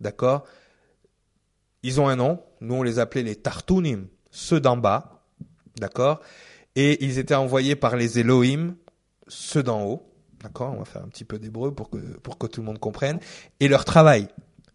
[0.00, 0.44] d'accord
[1.82, 5.24] Ils ont un nom, nous on les appelait les Tartunim, ceux d'en bas,
[5.76, 6.20] d'accord
[6.76, 8.76] Et ils étaient envoyés par les Elohim,
[9.28, 12.46] ceux d'en haut, d'accord On va faire un petit peu d'hébreu pour que pour que
[12.46, 13.20] tout le monde comprenne
[13.60, 14.28] et leur travail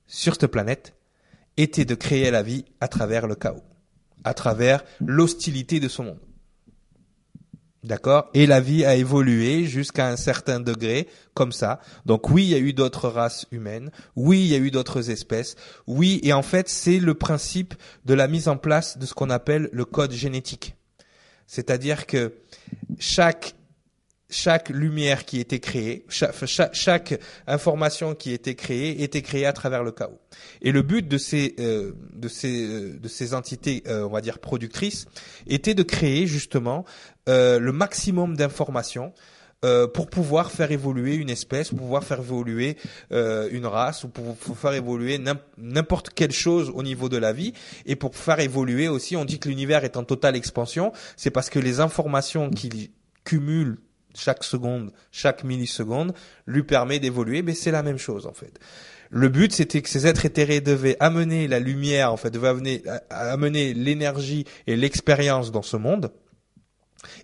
[0.07, 0.93] sur cette planète
[1.57, 3.63] était de créer la vie à travers le chaos,
[4.23, 6.26] à travers l'hostilité de son monde.
[7.88, 8.30] D'accord?
[8.34, 11.80] Et la vie a évolué jusqu'à un certain degré, comme ça.
[12.06, 13.91] Donc oui, il y a eu d'autres races humaines.
[14.17, 15.56] Oui, il y a eu d'autres espèces.
[15.88, 19.30] Oui, et en fait, c'est le principe de la mise en place de ce qu'on
[19.30, 20.76] appelle le code génétique.
[21.47, 22.34] C'est-à-dire que
[23.00, 23.56] chaque
[24.29, 29.91] chaque lumière qui était créée, chaque, information qui était créée était créée à travers le
[29.91, 30.19] chaos.
[30.61, 34.21] Et le but de ces euh, de ces euh, de ces entités, euh, on va
[34.21, 35.05] dire productrices,
[35.47, 36.85] était de créer justement
[37.29, 39.13] le maximum d'informations
[39.93, 42.77] pour pouvoir faire évoluer une espèce, pour pouvoir faire évoluer
[43.11, 45.19] une race, ou pour, pour faire évoluer
[45.57, 47.51] n'importe quelle chose au niveau de la vie,
[47.85, 51.49] et pour faire évoluer aussi, on dit que l'univers est en totale expansion, c'est parce
[51.49, 52.91] que les informations qu'il
[53.25, 53.77] cumule
[54.17, 56.13] chaque seconde, chaque milliseconde,
[56.45, 58.60] lui permet d'évoluer, mais c'est la même chose en fait.
[59.10, 63.73] Le but, c'était que ces êtres éthérés devaient amener la lumière, en fait, devaient amener,
[63.73, 66.12] l'énergie et l'expérience dans ce monde,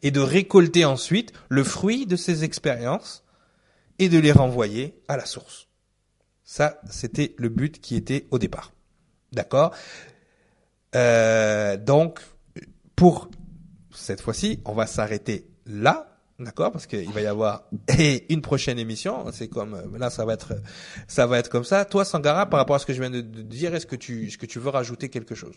[0.01, 3.23] et de récolter ensuite le fruit de ces expériences
[3.99, 5.67] et de les renvoyer à la source.
[6.45, 8.71] Ça, c'était le but qui était au départ.
[9.32, 9.75] D'accord?
[10.95, 12.19] Euh, Donc,
[12.95, 13.29] pour
[13.93, 17.63] cette fois-ci, on va s'arrêter là D'accord, parce qu'il va y avoir
[18.30, 19.26] une prochaine émission.
[19.32, 20.54] C'est comme là, ça va être,
[21.08, 21.86] ça va être comme ça.
[21.86, 24.38] Toi, Sangara, par rapport à ce que je viens de dire, est-ce que tu, est-ce
[24.38, 25.56] que tu veux rajouter quelque chose?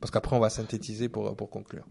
[0.00, 1.84] Parce qu'après, on va synthétiser pour pour conclure.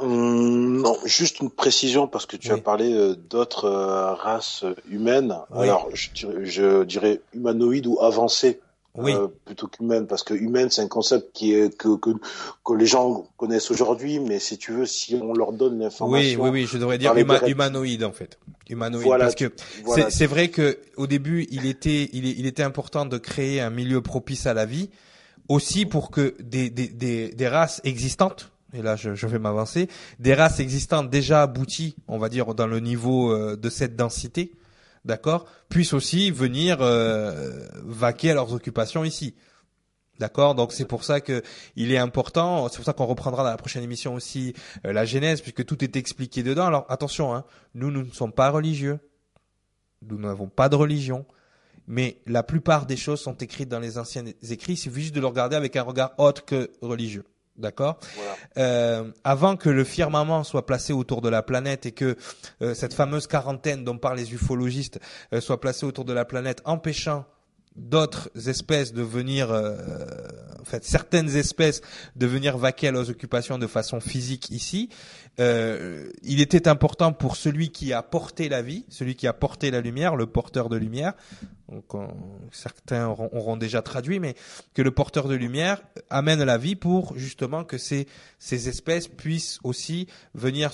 [0.00, 5.36] Hum, non, juste une précision parce que tu as parlé euh, d'autres euh, races humaines.
[5.54, 8.60] Alors, je dirais, je dirais humanoïdes ou avancées
[8.96, 9.12] oui.
[9.12, 12.10] Euh, plutôt qu'humaine, parce que humaine, c'est un concept qui est que, que,
[12.64, 16.42] que les gens connaissent aujourd'hui, mais si tu veux, si on leur donne l'information.
[16.42, 17.14] Oui, oui, oui, je devrais dire
[17.46, 19.52] humanoïde en fait, humanoïde, parce que
[20.08, 24.00] c'est vrai que au début, il était, il, il, était important de créer un milieu
[24.00, 24.90] propice à la vie,
[25.48, 28.50] aussi pour que des, des, des, des races existantes.
[28.72, 29.88] Et là, je, je vais m'avancer.
[30.20, 34.52] Des races existantes déjà abouties, on va dire, dans le niveau euh, de cette densité,
[35.04, 39.34] d'accord, puissent aussi venir euh, vaquer à leurs occupations ici.
[40.18, 41.42] D'accord, donc c'est pour ça que
[41.76, 42.68] il est important.
[42.68, 44.52] C'est pour ça qu'on reprendra dans la prochaine émission aussi
[44.84, 46.66] euh, la Genèse, puisque tout est expliqué dedans.
[46.66, 47.44] Alors attention, hein,
[47.74, 48.98] nous, ne sommes pas religieux,
[50.02, 51.24] nous n'avons pas de religion,
[51.86, 54.74] mais la plupart des choses sont écrites dans les anciens écrits.
[54.74, 57.24] Il suffit juste de le regarder avec un regard autre que religieux.
[57.60, 57.98] D'accord
[58.56, 62.16] euh, Avant que le firmament soit placé autour de la planète et que
[62.62, 64.98] euh, cette fameuse quarantaine dont parlent les ufologistes
[65.32, 67.26] euh, soit placée autour de la planète, empêchant
[67.76, 71.82] d'autres espèces de venir en fait, certaines espèces
[72.16, 74.88] de venir vaquer à leurs occupations de façon physique ici,
[75.38, 79.80] il était important pour celui qui a porté la vie, celui qui a porté la
[79.80, 81.14] lumière, le porteur de lumière,
[82.50, 84.34] certains auront, déjà traduit, mais
[84.74, 88.06] que le porteur de lumière amène la vie pour justement que ces,
[88.38, 90.72] ces espèces puissent aussi venir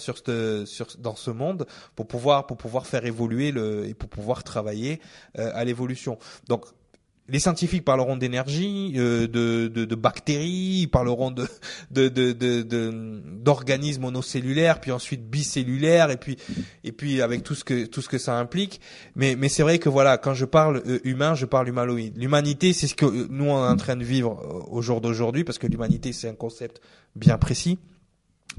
[0.99, 5.01] dans ce monde pour pouvoir pour pouvoir faire évoluer le et pour pouvoir travailler
[5.39, 6.19] euh, à l'évolution.
[6.49, 6.67] Donc
[7.29, 11.47] les scientifiques parleront d'énergie, euh, de, de, de, bactéries, ils parleront de
[13.43, 16.37] d'organismes de, monocellulaires, puis ensuite bicellulaires, et puis
[16.85, 18.81] et puis avec tout ce que tout ce que ça implique.
[19.17, 22.17] Mais mais c'est vrai que voilà, quand je parle euh, humain, je parle humanoïde.
[22.17, 25.45] L'humanité, c'est ce que nous on est en train de vivre euh, au jour d'aujourd'hui,
[25.45, 26.81] parce que l'humanité c'est un concept
[27.17, 27.79] bien précis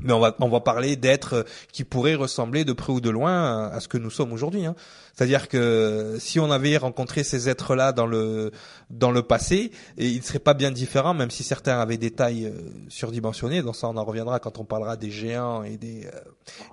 [0.02, 3.10] mais on va on va parler d'êtres euh, qui pourraient ressembler de près ou de
[3.10, 4.66] loin à, ce que nous sommes aujourd'hui.
[4.66, 4.76] Hein.
[5.14, 8.52] C'est-à-dire que si on avait rencontré ces êtres-là dans le
[8.90, 12.12] dans le passé, et ils ne seraient pas bien différents, même si certains avaient des
[12.12, 13.62] tailles euh, surdimensionnées.
[13.64, 16.20] Dans ça, on en reviendra quand on parlera des géants et des euh,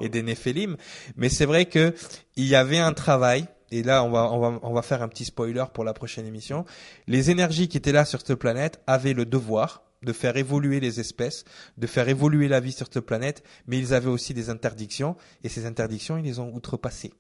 [0.01, 0.77] et des néphélim.
[1.17, 1.95] Mais c'est vrai que
[2.37, 5.09] il y avait un travail et là on va, on va, on va faire un
[5.09, 6.67] petit spoiler pour la prochaine émission.
[7.07, 11.01] Les énergies qui étaient là sur cette planète avaient le devoir de faire évoluer les
[11.01, 11.45] espèces,
[11.79, 15.49] de faire évoluer la vie sur cette planète, mais ils avaient aussi des interdictions, et
[15.49, 17.13] ces interdictions, ils les ont outrepassées.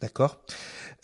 [0.00, 0.40] D'accord?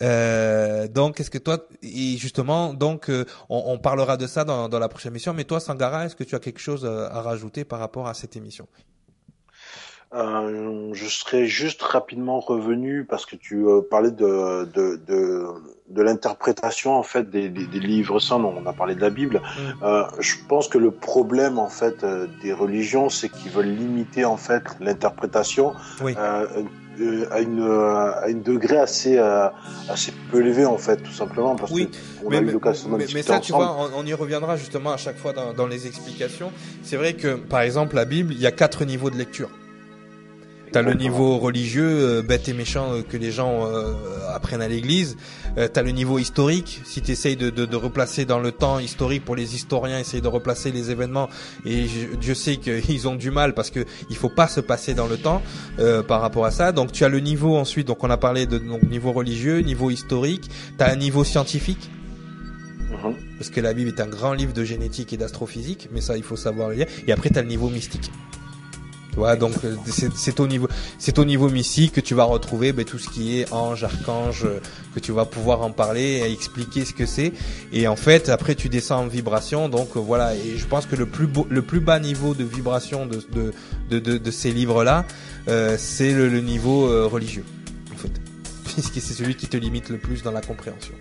[0.01, 4.79] Euh, Donc, est-ce que toi, et justement, donc, euh, on, parlera de ça dans, dans
[4.79, 7.65] la prochaine émission, mais toi, Sangara, est-ce que tu as quelque chose euh, à rajouter
[7.65, 8.67] par rapport à cette émission?
[10.15, 15.45] Euh, je serais juste rapidement revenu parce que tu euh, parlais de, de, de,
[15.89, 18.41] de l'interprétation en fait des, des, des, livres saints.
[18.41, 19.41] On a parlé de la Bible.
[19.83, 22.05] Euh, je pense que le problème en fait
[22.41, 29.17] des religions, c'est qu'ils veulent limiter en fait l'interprétation à une à une degré assez
[29.17, 32.87] assez peu élevé en fait tout simplement parce oui, que on mais, a eu l'occasion
[32.89, 35.67] mais, mais ça tu vois on, on, y reviendra justement à chaque fois dans, dans
[35.67, 36.53] les explications.
[36.83, 39.49] C'est vrai que par exemple la Bible il y a quatre niveaux de lecture
[40.71, 43.93] T'as le niveau religieux, euh, bête et méchant euh, que les gens euh,
[44.33, 45.17] apprennent à l'église.
[45.71, 46.81] T'as le niveau historique.
[46.83, 50.19] Si tu essayes de, de, de, replacer dans le temps historique pour les historiens, essayer
[50.19, 51.29] de replacer les événements.
[51.65, 51.85] Et
[52.19, 55.15] je, sais qu'ils ont du mal parce que il faut pas se passer dans le
[55.15, 55.41] temps
[56.09, 56.73] par rapport à ça.
[56.73, 57.87] Donc tu as le niveau ensuite.
[57.87, 60.49] Donc on a parlé de donc, niveau religieux, niveau historique.
[60.77, 61.89] T'as un niveau scientifique.
[62.91, 63.15] Mhm.
[63.37, 66.23] Parce que la Bible est un grand livre de génétique et d'astrophysique, mais ça il
[66.23, 66.87] faut savoir le lire.
[67.07, 68.11] Et après tu as le niveau mystique
[69.37, 69.75] donc euh,
[70.15, 73.39] c'est au niveau, c'est au niveau mystique que tu vas retrouver ben, tout ce qui
[73.39, 74.59] est ange, archange, euh,
[74.93, 77.33] que tu vas pouvoir en parler et expliquer ce que c'est.
[77.71, 80.35] Et en fait, après tu descends en vibration, donc euh, voilà.
[80.35, 83.23] Et je pense que le plus beau, le plus bas niveau de vibration de
[83.89, 85.05] de de, de, ces livres-là,
[85.77, 87.45] c'est le, le, niveau religieux,
[87.93, 88.11] en fait,
[88.65, 90.93] puisque c'est celui qui te limite le plus dans la compréhension.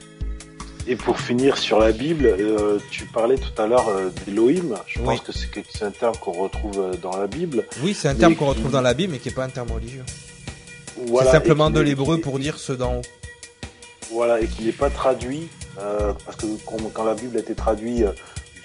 [0.86, 4.74] Et pour finir sur la Bible, euh, tu parlais tout à l'heure euh, d'Elohim.
[4.86, 7.64] Je pense que c'est un terme qu'on retrouve euh, dans la Bible.
[7.82, 9.70] Oui, c'est un terme qu'on retrouve dans la Bible, mais qui n'est pas un terme
[9.72, 10.04] religieux.
[10.96, 13.02] c'est simplement de l'hébreu pour dire ceux d'en haut.
[14.12, 16.46] Voilà, et qui n'est pas traduit, parce que
[16.92, 18.04] quand, la Bible a été traduite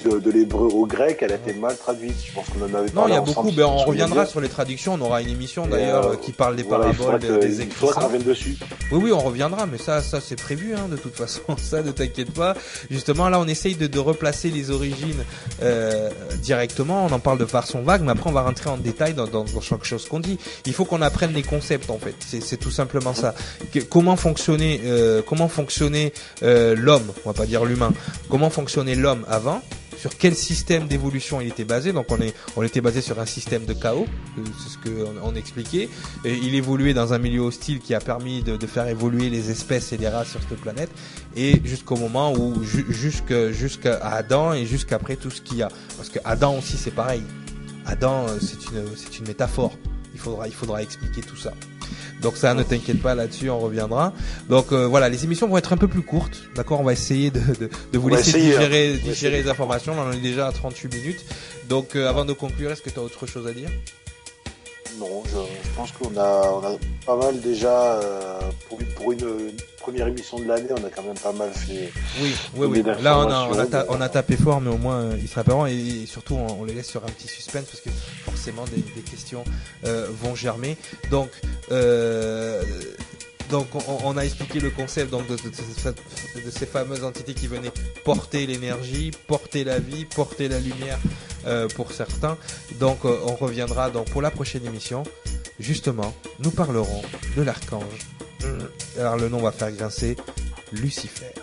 [0.05, 2.15] de, l'hébreu au grec, elle a été mal traduite.
[2.25, 3.51] Je pense qu'on en avait Non, il y a beaucoup.
[3.51, 4.93] Ben, on reviendra sur les traductions.
[4.93, 7.87] On aura une émission d'ailleurs euh, qui parle des paraboles des écrits.
[8.25, 8.57] dessus.
[8.91, 11.41] Oui, oui, on reviendra, mais ça, ça c'est prévu hein, de toute façon.
[11.57, 12.55] Ça, ne t'inquiète pas.
[12.89, 15.23] Justement, là, on essaye de, de replacer les origines
[15.61, 16.09] euh,
[16.41, 17.05] directement.
[17.05, 19.43] On en parle de façon vague, mais après, on va rentrer en détail dans, dans,
[19.43, 20.39] dans chaque chose qu'on dit.
[20.65, 22.15] Il faut qu'on apprenne les concepts en fait.
[22.19, 23.33] C'est tout simplement ça.
[23.89, 27.93] comment fonctionnait, euh, comment fonctionnait euh, l'homme, on va pas dire l'humain.
[28.29, 29.61] Comment fonctionnait l'homme avant
[29.99, 31.91] sur quel système d'évolution il était basé.
[31.91, 32.07] Donc
[32.55, 35.89] on était basé sur un système de chaos, euh, c'est ce qu'on on expliquait.
[36.23, 39.97] Il évoluait dans un milieu hostile qui a permis de, faire évoluer les espèces et
[39.97, 40.89] les races sur cette planète,
[41.35, 45.69] et jusqu'au moment où jusqu'à Adam et jusqu'après tout ce qu'il y a.
[45.97, 47.23] Parce que Adam aussi c'est pareil.
[47.85, 48.37] Adam euh,
[48.95, 49.73] c'est une métaphore.
[50.13, 51.53] Il faudra expliquer tout ça.
[52.21, 54.13] Donc ça, ne t'inquiète pas là-dessus, on reviendra.
[54.49, 56.79] Donc euh, voilà, les émissions vont être un peu plus courtes, d'accord?
[56.79, 58.99] On va essayer de, de, de vous laisser digérer, hein.
[59.03, 59.93] digérer les informations.
[59.97, 61.25] On en est déjà à 38 minutes.
[61.69, 63.69] Donc euh, avant de conclure, est-ce que tu as autre chose à dire?
[64.99, 69.51] Non, je, je pense qu'on a, on a pas mal déjà, euh, pour, pour une,
[69.79, 71.91] première émission de l'année, on a quand même pas mal fait.
[72.21, 72.83] Oui, oui, oui.
[73.01, 75.43] Là, on a, on, a on a, tapé fort, mais au moins, euh, il sera
[75.43, 77.89] pas Et, surtout, on, les laisse sur un petit suspense parce que
[78.23, 79.43] forcément, des, des questions
[79.85, 80.77] euh, vont germer.
[81.09, 81.29] Donc,
[81.71, 82.61] euh,
[83.49, 83.67] donc
[84.05, 87.71] on, a expliqué le concept de, ces fameuses entités qui venaient
[88.03, 90.99] porter l'énergie, porter la vie, porter la lumière
[91.47, 92.37] euh, pour certains.
[92.79, 95.03] Donc euh, on reviendra donc pour la prochaine émission.
[95.59, 97.01] Justement, nous parlerons
[97.35, 97.83] de l'archange.
[98.97, 100.15] Alors le nom va faire grincer
[100.71, 101.33] Lucifer,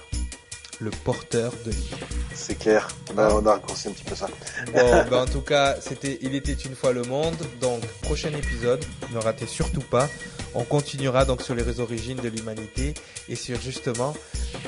[0.80, 1.90] le porteur de vie.
[2.34, 2.88] c'est clair.
[3.14, 4.28] On a, on a raccourci un petit peu ça.
[4.72, 7.36] Bon, ben en tout cas, c'était Il était une fois le monde.
[7.60, 10.08] Donc, prochain épisode, ne ratez surtout pas.
[10.54, 12.94] On continuera donc sur les origines de l'humanité
[13.28, 14.14] et sur justement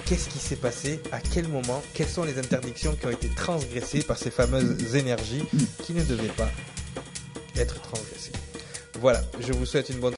[0.07, 4.03] qu'est-ce qui s'est passé, à quel moment, quelles sont les interdictions qui ont été transgressées
[4.03, 5.45] par ces fameuses énergies
[5.85, 6.51] qui ne devaient pas
[7.57, 8.33] être transgressées.
[9.01, 10.18] Voilà, je vous souhaite une bonne